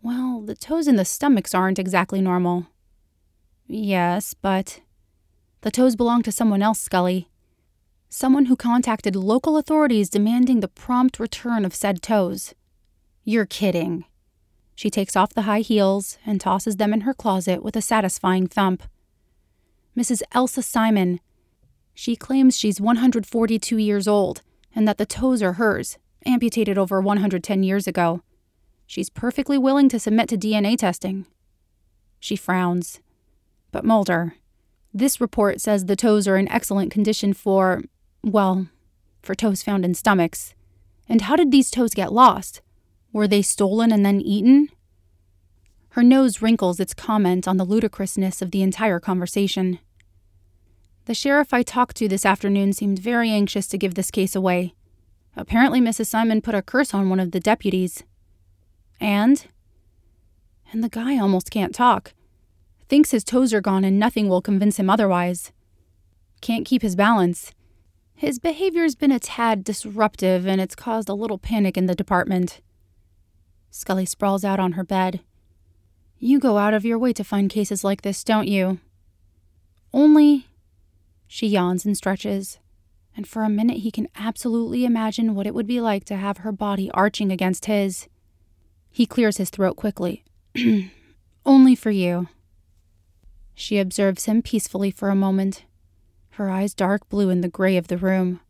Well, 0.02 0.40
the 0.40 0.54
toes 0.54 0.86
and 0.86 0.96
the 0.96 1.04
stomachs 1.04 1.52
aren't 1.52 1.80
exactly 1.80 2.20
normal. 2.20 2.68
Yes, 3.66 4.34
but. 4.34 4.80
The 5.62 5.72
toes 5.72 5.96
belong 5.96 6.22
to 6.22 6.32
someone 6.32 6.62
else, 6.62 6.80
Scully. 6.80 7.28
Someone 8.08 8.46
who 8.46 8.56
contacted 8.56 9.16
local 9.16 9.56
authorities 9.56 10.08
demanding 10.08 10.60
the 10.60 10.68
prompt 10.68 11.18
return 11.18 11.64
of 11.64 11.74
said 11.74 12.02
toes. 12.02 12.54
You're 13.24 13.46
kidding. 13.46 14.04
She 14.76 14.90
takes 14.90 15.16
off 15.16 15.34
the 15.34 15.42
high 15.42 15.60
heels 15.60 16.18
and 16.24 16.40
tosses 16.40 16.76
them 16.76 16.94
in 16.94 17.02
her 17.02 17.14
closet 17.14 17.64
with 17.64 17.74
a 17.74 17.82
satisfying 17.82 18.46
thump. 18.46 18.84
Mrs. 19.96 20.22
Elsa 20.32 20.62
Simon. 20.62 21.20
She 21.94 22.16
claims 22.16 22.56
she's 22.56 22.80
142 22.80 23.76
years 23.76 24.08
old 24.08 24.42
and 24.74 24.86
that 24.86 24.98
the 24.98 25.06
toes 25.06 25.42
are 25.42 25.54
hers, 25.54 25.98
amputated 26.24 26.78
over 26.78 27.00
110 27.00 27.62
years 27.62 27.86
ago. 27.86 28.22
She's 28.86 29.10
perfectly 29.10 29.58
willing 29.58 29.88
to 29.88 30.00
submit 30.00 30.28
to 30.30 30.38
DNA 30.38 30.76
testing. 30.76 31.26
She 32.18 32.36
frowns. 32.36 33.00
But 33.72 33.84
Mulder, 33.84 34.34
this 34.92 35.20
report 35.20 35.60
says 35.60 35.84
the 35.84 35.96
toes 35.96 36.26
are 36.26 36.36
in 36.36 36.50
excellent 36.50 36.90
condition 36.90 37.32
for, 37.32 37.82
well, 38.22 38.68
for 39.22 39.34
toes 39.34 39.62
found 39.62 39.84
in 39.84 39.94
stomachs. 39.94 40.54
And 41.08 41.22
how 41.22 41.36
did 41.36 41.50
these 41.50 41.70
toes 41.70 41.94
get 41.94 42.12
lost? 42.12 42.62
Were 43.12 43.28
they 43.28 43.42
stolen 43.42 43.92
and 43.92 44.04
then 44.04 44.20
eaten? 44.20 44.68
Her 45.90 46.02
nose 46.02 46.40
wrinkles 46.40 46.78
its 46.78 46.94
comment 46.94 47.48
on 47.48 47.56
the 47.56 47.64
ludicrousness 47.64 48.40
of 48.42 48.52
the 48.52 48.62
entire 48.62 49.00
conversation. 49.00 49.80
The 51.06 51.14
sheriff 51.14 51.52
I 51.52 51.64
talked 51.64 51.96
to 51.96 52.06
this 52.06 52.24
afternoon 52.24 52.72
seemed 52.72 53.00
very 53.00 53.30
anxious 53.30 53.66
to 53.68 53.78
give 53.78 53.94
this 53.94 54.12
case 54.12 54.36
away. 54.36 54.74
Apparently, 55.36 55.80
Mrs. 55.80 56.06
Simon 56.06 56.40
put 56.42 56.54
a 56.54 56.62
curse 56.62 56.94
on 56.94 57.08
one 57.08 57.18
of 57.18 57.32
the 57.32 57.40
deputies. 57.40 58.04
And? 59.00 59.46
And 60.72 60.84
the 60.84 60.88
guy 60.88 61.18
almost 61.18 61.50
can't 61.50 61.74
talk. 61.74 62.12
Thinks 62.88 63.10
his 63.10 63.24
toes 63.24 63.52
are 63.52 63.60
gone 63.60 63.84
and 63.84 63.98
nothing 63.98 64.28
will 64.28 64.42
convince 64.42 64.78
him 64.78 64.88
otherwise. 64.88 65.50
Can't 66.40 66.66
keep 66.66 66.82
his 66.82 66.94
balance. 66.94 67.52
His 68.14 68.38
behavior's 68.38 68.94
been 68.94 69.10
a 69.10 69.18
tad 69.18 69.64
disruptive 69.64 70.46
and 70.46 70.60
it's 70.60 70.76
caused 70.76 71.08
a 71.08 71.14
little 71.14 71.38
panic 71.38 71.76
in 71.76 71.86
the 71.86 71.94
department. 71.96 72.60
Scully 73.70 74.06
sprawls 74.06 74.44
out 74.44 74.60
on 74.60 74.72
her 74.72 74.84
bed. 74.84 75.20
You 76.22 76.38
go 76.38 76.58
out 76.58 76.74
of 76.74 76.84
your 76.84 76.98
way 76.98 77.14
to 77.14 77.24
find 77.24 77.48
cases 77.48 77.82
like 77.82 78.02
this, 78.02 78.22
don't 78.22 78.46
you? 78.46 78.78
Only. 79.90 80.46
She 81.26 81.46
yawns 81.46 81.86
and 81.86 81.96
stretches, 81.96 82.58
and 83.16 83.26
for 83.26 83.42
a 83.42 83.48
minute 83.48 83.78
he 83.78 83.90
can 83.90 84.06
absolutely 84.14 84.84
imagine 84.84 85.34
what 85.34 85.46
it 85.46 85.54
would 85.54 85.66
be 85.66 85.80
like 85.80 86.04
to 86.04 86.16
have 86.16 86.38
her 86.38 86.52
body 86.52 86.90
arching 86.92 87.32
against 87.32 87.64
his. 87.64 88.06
He 88.90 89.06
clears 89.06 89.38
his 89.38 89.48
throat 89.48 89.76
quickly. 89.76 90.22
Only 91.46 91.74
for 91.74 91.90
you. 91.90 92.28
She 93.54 93.78
observes 93.78 94.26
him 94.26 94.42
peacefully 94.42 94.90
for 94.90 95.08
a 95.08 95.16
moment, 95.16 95.64
her 96.32 96.50
eyes 96.50 96.74
dark 96.74 97.08
blue 97.08 97.30
in 97.30 97.40
the 97.40 97.48
gray 97.48 97.78
of 97.78 97.88
the 97.88 97.96
room. 97.96 98.40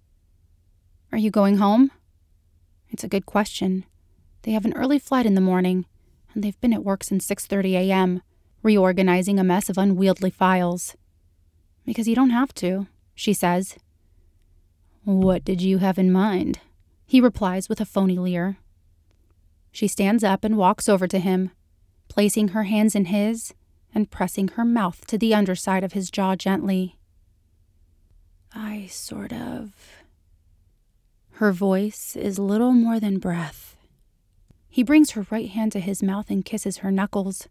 Are 1.12 1.18
you 1.18 1.30
going 1.30 1.58
home? 1.58 1.92
It's 2.88 3.04
a 3.04 3.08
good 3.08 3.26
question. 3.26 3.84
They 4.42 4.50
have 4.50 4.64
an 4.64 4.74
early 4.74 4.98
flight 4.98 5.26
in 5.26 5.36
the 5.36 5.40
morning, 5.40 5.84
and 6.34 6.42
they've 6.42 6.60
been 6.60 6.72
at 6.72 6.84
work 6.84 7.04
since 7.04 7.26
6:30 7.26 7.72
a.m., 7.74 8.22
reorganizing 8.62 9.38
a 9.38 9.44
mess 9.44 9.68
of 9.68 9.78
unwieldy 9.78 10.30
files. 10.30 10.96
Because 11.84 12.06
you 12.06 12.14
don't 12.14 12.30
have 12.30 12.54
to, 12.54 12.86
she 13.14 13.32
says. 13.32 13.76
What 15.04 15.44
did 15.44 15.62
you 15.62 15.78
have 15.78 15.98
in 15.98 16.12
mind? 16.12 16.60
He 17.06 17.20
replies 17.20 17.68
with 17.68 17.80
a 17.80 17.86
phony 17.86 18.18
leer. 18.18 18.58
She 19.72 19.88
stands 19.88 20.22
up 20.22 20.44
and 20.44 20.56
walks 20.56 20.88
over 20.88 21.08
to 21.08 21.18
him, 21.18 21.50
placing 22.08 22.48
her 22.48 22.64
hands 22.64 22.94
in 22.94 23.06
his 23.06 23.54
and 23.94 24.10
pressing 24.10 24.48
her 24.48 24.64
mouth 24.64 25.06
to 25.06 25.18
the 25.18 25.34
underside 25.34 25.84
of 25.84 25.92
his 25.92 26.10
jaw 26.10 26.36
gently. 26.36 26.96
I 28.52 28.86
sort 28.86 29.32
of. 29.32 29.72
Her 31.32 31.52
voice 31.52 32.16
is 32.16 32.38
little 32.38 32.72
more 32.72 33.00
than 33.00 33.18
breath. 33.18 33.76
He 34.70 34.84
brings 34.84 35.10
her 35.10 35.26
right 35.30 35.50
hand 35.50 35.72
to 35.72 35.80
his 35.80 36.02
mouth 36.02 36.30
and 36.30 36.44
kisses 36.44 36.78
her 36.78 36.92
knuckles, 36.92 37.48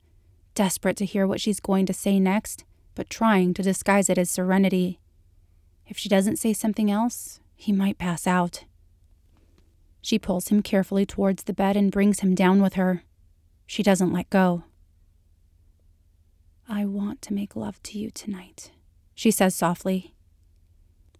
desperate 0.55 0.95
to 0.97 1.05
hear 1.05 1.27
what 1.27 1.41
she's 1.41 1.59
going 1.59 1.85
to 1.85 1.93
say 1.93 2.17
next, 2.17 2.63
but 2.95 3.09
trying 3.09 3.53
to 3.53 3.61
disguise 3.61 4.09
it 4.09 4.17
as 4.17 4.31
serenity. 4.31 5.01
If 5.85 5.97
she 5.97 6.07
doesn't 6.07 6.37
say 6.37 6.53
something 6.53 6.89
else, 6.89 7.41
he 7.55 7.73
might 7.73 7.97
pass 7.97 8.25
out. 8.25 8.63
She 10.01 10.17
pulls 10.17 10.47
him 10.47 10.61
carefully 10.61 11.05
towards 11.05 11.43
the 11.43 11.53
bed 11.53 11.75
and 11.75 11.91
brings 11.91 12.21
him 12.21 12.35
down 12.35 12.61
with 12.61 12.75
her. 12.75 13.03
She 13.67 13.83
doesn't 13.83 14.13
let 14.13 14.29
go. 14.29 14.63
I 16.69 16.85
want 16.85 17.21
to 17.23 17.33
make 17.33 17.55
love 17.55 17.83
to 17.83 17.99
you 17.99 18.11
tonight, 18.11 18.71
she 19.13 19.29
says 19.29 19.55
softly. 19.55 20.13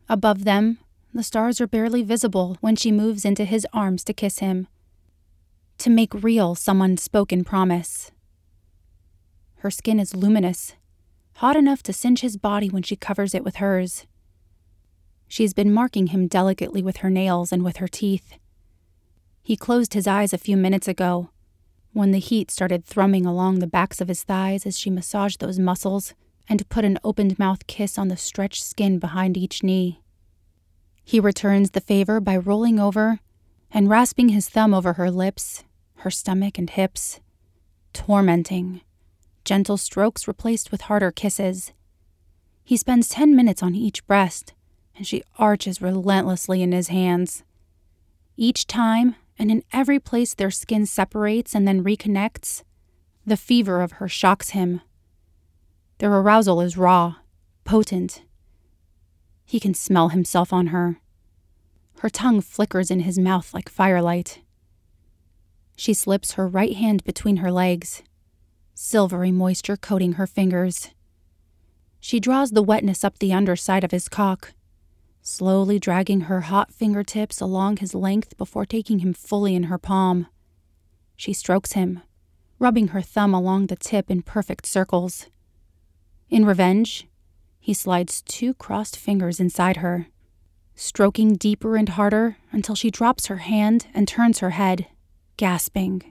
Above 0.08 0.46
them, 0.46 0.80
the 1.14 1.24
stars 1.24 1.60
are 1.60 1.68
barely 1.68 2.04
visible 2.04 2.58
when 2.62 2.76
she 2.78 2.92
moves 2.92 3.26
into 3.26 3.44
his 3.44 3.68
arms 3.74 4.04
to 4.06 4.14
kiss 4.14 4.40
him. 4.40 4.68
To 5.80 5.90
make 5.90 6.14
real 6.14 6.56
some 6.56 6.82
unspoken 6.82 7.46
promise. 7.46 8.12
Her 9.60 9.72
skin 9.72 9.98
is 9.98 10.14
luminous, 10.14 10.74
hot 11.36 11.56
enough 11.56 11.82
to 11.84 11.94
singe 11.94 12.20
his 12.20 12.36
body 12.36 12.68
when 12.68 12.84
she 12.84 12.98
covers 12.98 13.34
it 13.34 13.46
with 13.46 13.56
hers. 13.56 14.06
She's 15.30 15.54
been 15.54 15.74
marking 15.74 16.08
him 16.08 16.28
delicately 16.28 16.84
with 16.84 16.98
her 16.98 17.10
nails 17.10 17.54
and 17.54 17.64
with 17.64 17.78
her 17.78 17.88
teeth. 17.88 18.34
He 19.42 19.56
closed 19.56 19.94
his 19.94 20.06
eyes 20.06 20.34
a 20.34 20.38
few 20.38 20.58
minutes 20.58 20.90
ago, 20.90 21.30
when 21.94 22.12
the 22.12 22.20
heat 22.20 22.52
started 22.52 22.84
thrumming 22.84 23.26
along 23.26 23.60
the 23.60 23.66
backs 23.66 24.02
of 24.02 24.10
his 24.10 24.24
thighs 24.24 24.66
as 24.66 24.78
she 24.78 24.90
massaged 24.90 25.40
those 25.40 25.60
muscles 25.60 26.14
and 26.50 26.68
put 26.68 26.84
an 26.84 27.00
opened 27.06 27.40
mouth 27.40 27.68
kiss 27.68 27.98
on 27.98 28.10
the 28.10 28.18
stretched 28.18 28.66
skin 28.66 29.00
behind 29.00 29.38
each 29.38 29.64
knee. 29.64 30.02
He 31.06 31.22
returns 31.22 31.72
the 31.72 31.80
favor 31.80 32.20
by 32.20 32.36
rolling 32.36 32.82
over 32.82 33.22
and 33.72 33.90
rasping 33.90 34.28
his 34.30 34.50
thumb 34.50 34.74
over 34.74 34.94
her 34.94 35.10
lips, 35.10 35.64
her 36.00 36.12
stomach, 36.12 36.58
and 36.58 36.70
hips. 36.70 37.20
Tormenting. 37.94 38.82
Gentle 39.44 39.78
strokes 39.78 40.28
replaced 40.28 40.72
with 40.72 40.82
harder 40.82 41.12
kisses. 41.12 41.74
He 42.64 42.78
spends 42.78 43.10
ten 43.10 43.36
minutes 43.36 43.64
on 43.64 43.74
each 43.74 44.06
breast, 44.06 44.54
and 44.96 45.08
she 45.08 45.24
arches 45.38 45.82
relentlessly 45.82 46.62
in 46.62 46.72
his 46.72 46.90
hands. 46.90 47.44
Each 48.38 48.68
time, 48.68 49.16
and 49.38 49.50
in 49.50 49.64
every 49.74 50.00
place 50.00 50.34
their 50.34 50.52
skin 50.52 50.86
separates 50.86 51.56
and 51.56 51.68
then 51.68 51.84
reconnects, 51.84 52.64
the 53.26 53.38
fever 53.38 53.82
of 53.82 53.94
her 53.94 54.08
shocks 54.08 54.50
him. 54.50 54.82
Their 55.98 56.14
arousal 56.14 56.62
is 56.62 56.78
raw, 56.78 57.16
potent. 57.64 58.24
He 59.46 59.60
can 59.60 59.74
smell 59.74 60.10
himself 60.10 60.54
on 60.54 60.68
her. 60.68 61.00
Her 62.00 62.10
tongue 62.10 62.42
flickers 62.42 62.92
in 62.92 63.02
his 63.02 63.18
mouth 63.18 63.54
like 63.54 63.68
firelight. 63.68 64.42
She 65.80 65.94
slips 65.94 66.34
her 66.34 66.48
right 66.48 66.76
hand 66.76 67.04
between 67.04 67.38
her 67.38 67.52
legs, 67.52 68.04
silvery 68.76 69.32
moisture 69.32 69.78
coating 69.78 70.14
her 70.14 70.28
fingers. 70.28 70.90
She 72.00 72.20
draws 72.20 72.52
the 72.52 72.62
wetness 72.62 73.04
up 73.04 73.20
the 73.20 73.34
underside 73.34 73.84
of 73.84 73.92
his 73.92 74.10
cock 74.10 74.54
slowly 75.22 75.80
dragging 75.80 76.22
her 76.22 76.42
hot 76.42 76.74
fingertips 76.74 77.40
along 77.40 77.78
his 77.78 77.94
length 77.94 78.36
before 78.38 78.66
taking 78.66 79.00
him 79.00 79.14
fully 79.14 79.54
in 79.56 79.64
her 79.64 79.78
palm. 79.78 80.28
She 81.16 81.34
strokes 81.34 81.74
him, 81.74 82.02
rubbing 82.58 82.90
her 82.90 83.02
thumb 83.02 83.34
along 83.34 83.68
the 83.68 83.76
tip 83.76 84.10
in 84.10 84.22
perfect 84.22 84.66
circles. 84.66 85.28
In 86.30 86.46
revenge, 86.46 87.08
he 87.60 87.74
slides 87.74 88.22
two 88.24 88.54
crossed 88.56 88.98
fingers 88.98 89.40
inside 89.40 89.78
her, 89.78 90.08
stroking 90.76 91.36
deeper 91.36 91.76
and 91.76 91.90
harder 91.90 92.38
until 92.52 92.76
she 92.76 92.90
drops 92.90 93.28
her 93.28 93.38
hand 93.38 93.88
and 93.94 94.08
turns 94.08 94.40
her 94.40 94.52
head, 94.52 94.88
gasping. 95.40 96.04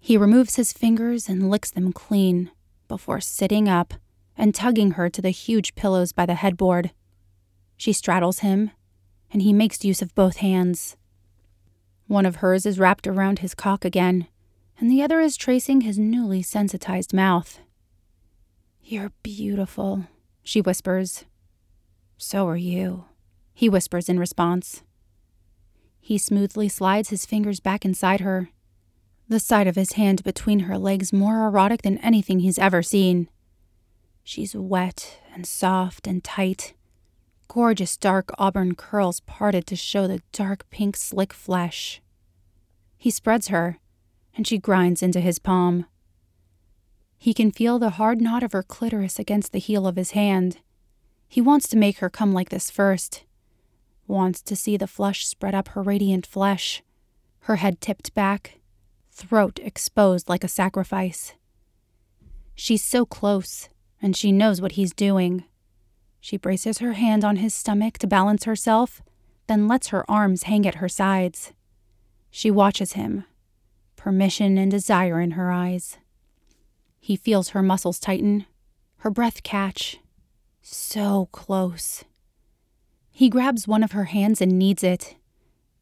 He 0.00 0.16
removes 0.16 0.56
his 0.56 0.72
fingers 0.72 1.28
and 1.28 1.48
licks 1.48 1.70
them 1.70 1.92
clean 1.92 2.50
before 2.88 3.20
sitting 3.20 3.68
up 3.68 3.94
and 4.36 4.52
tugging 4.52 4.92
her 4.92 5.08
to 5.08 5.22
the 5.22 5.30
huge 5.30 5.76
pillows 5.76 6.12
by 6.12 6.26
the 6.26 6.34
headboard. 6.34 6.90
She 7.76 7.92
straddles 7.92 8.40
him, 8.40 8.72
and 9.32 9.40
he 9.40 9.52
makes 9.52 9.84
use 9.84 10.02
of 10.02 10.16
both 10.16 10.38
hands. 10.38 10.96
One 12.08 12.26
of 12.26 12.36
hers 12.36 12.66
is 12.66 12.80
wrapped 12.80 13.06
around 13.06 13.38
his 13.38 13.54
cock 13.54 13.84
again, 13.84 14.26
and 14.80 14.90
the 14.90 15.00
other 15.00 15.20
is 15.20 15.36
tracing 15.36 15.82
his 15.82 15.96
newly 15.96 16.42
sensitized 16.42 17.14
mouth. 17.14 17.60
You're 18.82 19.12
beautiful, 19.22 20.06
she 20.42 20.60
whispers. 20.60 21.24
So 22.18 22.48
are 22.48 22.56
you, 22.56 23.04
he 23.54 23.68
whispers 23.68 24.08
in 24.08 24.18
response. 24.18 24.82
He 26.00 26.18
smoothly 26.18 26.68
slides 26.68 27.10
his 27.10 27.26
fingers 27.26 27.60
back 27.60 27.84
inside 27.84 28.20
her, 28.20 28.50
the 29.28 29.38
side 29.38 29.68
of 29.68 29.76
his 29.76 29.92
hand 29.92 30.24
between 30.24 30.60
her 30.60 30.76
legs 30.76 31.12
more 31.12 31.46
erotic 31.46 31.82
than 31.82 31.98
anything 31.98 32.40
he's 32.40 32.58
ever 32.58 32.82
seen. 32.82 33.28
She's 34.24 34.56
wet 34.56 35.20
and 35.32 35.46
soft 35.46 36.06
and 36.06 36.22
tight, 36.24 36.74
gorgeous 37.48 37.96
dark 37.96 38.30
auburn 38.38 38.74
curls 38.74 39.20
parted 39.20 39.66
to 39.66 39.76
show 39.76 40.06
the 40.06 40.22
dark 40.32 40.68
pink 40.70 40.96
slick 40.96 41.32
flesh. 41.32 42.00
He 42.96 43.10
spreads 43.10 43.48
her, 43.48 43.78
and 44.36 44.46
she 44.46 44.58
grinds 44.58 45.02
into 45.02 45.20
his 45.20 45.38
palm. 45.38 45.86
He 47.16 47.34
can 47.34 47.50
feel 47.50 47.78
the 47.78 47.90
hard 47.90 48.20
knot 48.20 48.42
of 48.42 48.52
her 48.52 48.62
clitoris 48.62 49.18
against 49.18 49.52
the 49.52 49.58
heel 49.58 49.86
of 49.86 49.96
his 49.96 50.12
hand. 50.12 50.58
He 51.28 51.40
wants 51.40 51.68
to 51.68 51.76
make 51.76 51.98
her 51.98 52.10
come 52.10 52.32
like 52.32 52.48
this 52.48 52.70
first. 52.70 53.24
Wants 54.10 54.42
to 54.42 54.56
see 54.56 54.76
the 54.76 54.88
flush 54.88 55.24
spread 55.24 55.54
up 55.54 55.68
her 55.68 55.82
radiant 55.82 56.26
flesh, 56.26 56.82
her 57.42 57.56
head 57.56 57.80
tipped 57.80 58.12
back, 58.12 58.58
throat 59.12 59.60
exposed 59.62 60.28
like 60.28 60.42
a 60.42 60.48
sacrifice. 60.48 61.34
She's 62.56 62.82
so 62.82 63.06
close, 63.06 63.68
and 64.02 64.16
she 64.16 64.32
knows 64.32 64.60
what 64.60 64.72
he's 64.72 64.92
doing. 64.92 65.44
She 66.18 66.36
braces 66.36 66.78
her 66.78 66.94
hand 66.94 67.24
on 67.24 67.36
his 67.36 67.54
stomach 67.54 67.98
to 67.98 68.08
balance 68.08 68.42
herself, 68.46 69.00
then 69.46 69.68
lets 69.68 69.90
her 69.90 70.04
arms 70.10 70.42
hang 70.42 70.66
at 70.66 70.76
her 70.76 70.88
sides. 70.88 71.52
She 72.32 72.50
watches 72.50 72.94
him, 72.94 73.22
permission 73.94 74.58
and 74.58 74.72
desire 74.72 75.20
in 75.20 75.32
her 75.32 75.52
eyes. 75.52 75.98
He 76.98 77.14
feels 77.14 77.50
her 77.50 77.62
muscles 77.62 78.00
tighten, 78.00 78.46
her 78.98 79.10
breath 79.10 79.44
catch. 79.44 80.00
So 80.62 81.28
close. 81.30 82.02
He 83.10 83.28
grabs 83.28 83.68
one 83.68 83.82
of 83.82 83.92
her 83.92 84.04
hands 84.04 84.40
and 84.40 84.58
kneads 84.58 84.82
it, 84.82 85.16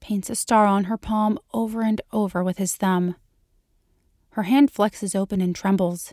paints 0.01 0.31
a 0.31 0.35
star 0.35 0.67
on 0.67 0.85
her 0.85 0.97
palm 0.97 1.39
over 1.53 1.83
and 1.83 2.01
over 2.13 2.43
with 2.43 2.59
his 2.59 2.77
thumb. 2.77 3.17
Her 4.31 4.45
hand 4.45 4.73
flexes 4.73 5.15
open 5.17 5.41
and 5.41 5.55
trembles, 5.55 6.13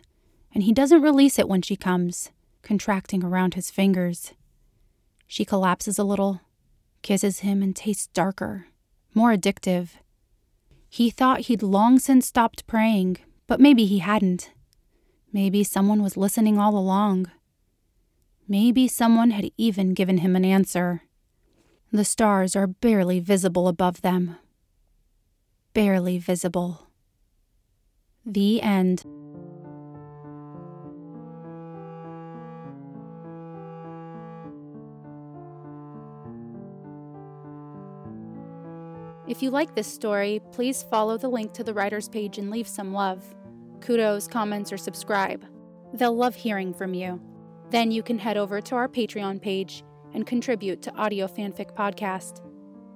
and 0.53 0.63
he 0.63 0.73
doesn't 0.73 1.01
release 1.01 1.37
it 1.37 1.49
when 1.49 1.61
she 1.61 1.75
comes 1.75 2.31
contracting 2.65 3.23
around 3.23 3.53
his 3.53 3.69
fingers. 3.69 4.33
She 5.27 5.45
collapses 5.45 5.97
a 5.97 6.03
little, 6.03 6.41
kisses 7.03 7.39
him, 7.39 7.61
and 7.63 7.75
tastes 7.75 8.07
darker, 8.07 8.67
more 9.13 9.31
addictive. 9.31 9.91
He 10.89 11.09
thought 11.09 11.41
he'd 11.41 11.61
long 11.63 11.99
since 11.99 12.27
stopped 12.27 12.67
praying, 12.67 13.17
but 13.47 13.59
maybe 13.59 13.85
he 13.85 13.99
hadn't. 13.99 14.51
Maybe 15.31 15.63
someone 15.63 16.01
was 16.01 16.17
listening 16.17 16.57
all 16.57 16.77
along. 16.77 17.29
Maybe 18.47 18.87
someone 18.87 19.31
had 19.31 19.49
even 19.57 19.93
given 19.95 20.19
him 20.19 20.35
an 20.35 20.45
answer. 20.45 21.01
The 21.91 22.05
stars 22.05 22.55
are 22.55 22.67
barely 22.67 23.19
visible 23.19 23.67
above 23.67 24.01
them. 24.01 24.37
Barely 25.73 26.19
visible. 26.19 26.87
The 28.23 28.61
end. 28.61 29.03
If 39.27 39.41
you 39.41 39.49
like 39.49 39.73
this 39.73 39.91
story, 39.91 40.39
please 40.51 40.83
follow 40.83 41.17
the 41.17 41.27
link 41.27 41.53
to 41.53 41.63
the 41.63 41.73
writer's 41.73 42.07
page 42.07 42.37
and 42.37 42.51
leave 42.51 42.67
some 42.67 42.93
love. 42.93 43.23
Kudos, 43.81 44.27
comments, 44.27 44.71
or 44.71 44.77
subscribe. 44.77 45.43
They'll 45.93 46.15
love 46.15 46.35
hearing 46.35 46.73
from 46.75 46.93
you. 46.93 47.19
Then 47.71 47.91
you 47.91 48.03
can 48.03 48.19
head 48.19 48.37
over 48.37 48.61
to 48.61 48.75
our 48.75 48.87
Patreon 48.87 49.41
page 49.41 49.83
and 50.13 50.25
contribute 50.25 50.81
to 50.83 50.95
Audio 50.95 51.27
Fanfic 51.27 51.75
Podcast. 51.75 52.41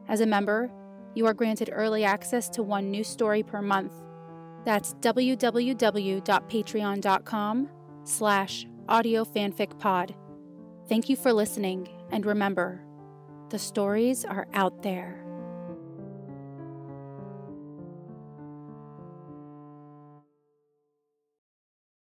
As 0.07 0.21
a 0.21 0.25
member, 0.25 0.71
you 1.15 1.25
are 1.25 1.33
granted 1.33 1.69
early 1.71 2.03
access 2.03 2.49
to 2.49 2.61
one 2.63 2.91
new 2.91 3.03
story 3.03 3.43
per 3.43 3.61
month. 3.61 3.93
That's 4.65 4.93
www.patreon.com 4.95 7.69
slash 8.03 8.67
audiofanficpod. 8.87 10.15
Thank 10.87 11.09
you 11.09 11.15
for 11.15 11.33
listening, 11.33 11.89
and 12.11 12.25
remember, 12.25 12.81
the 13.49 13.59
stories 13.59 14.25
are 14.25 14.47
out 14.53 14.81
there. 14.81 15.18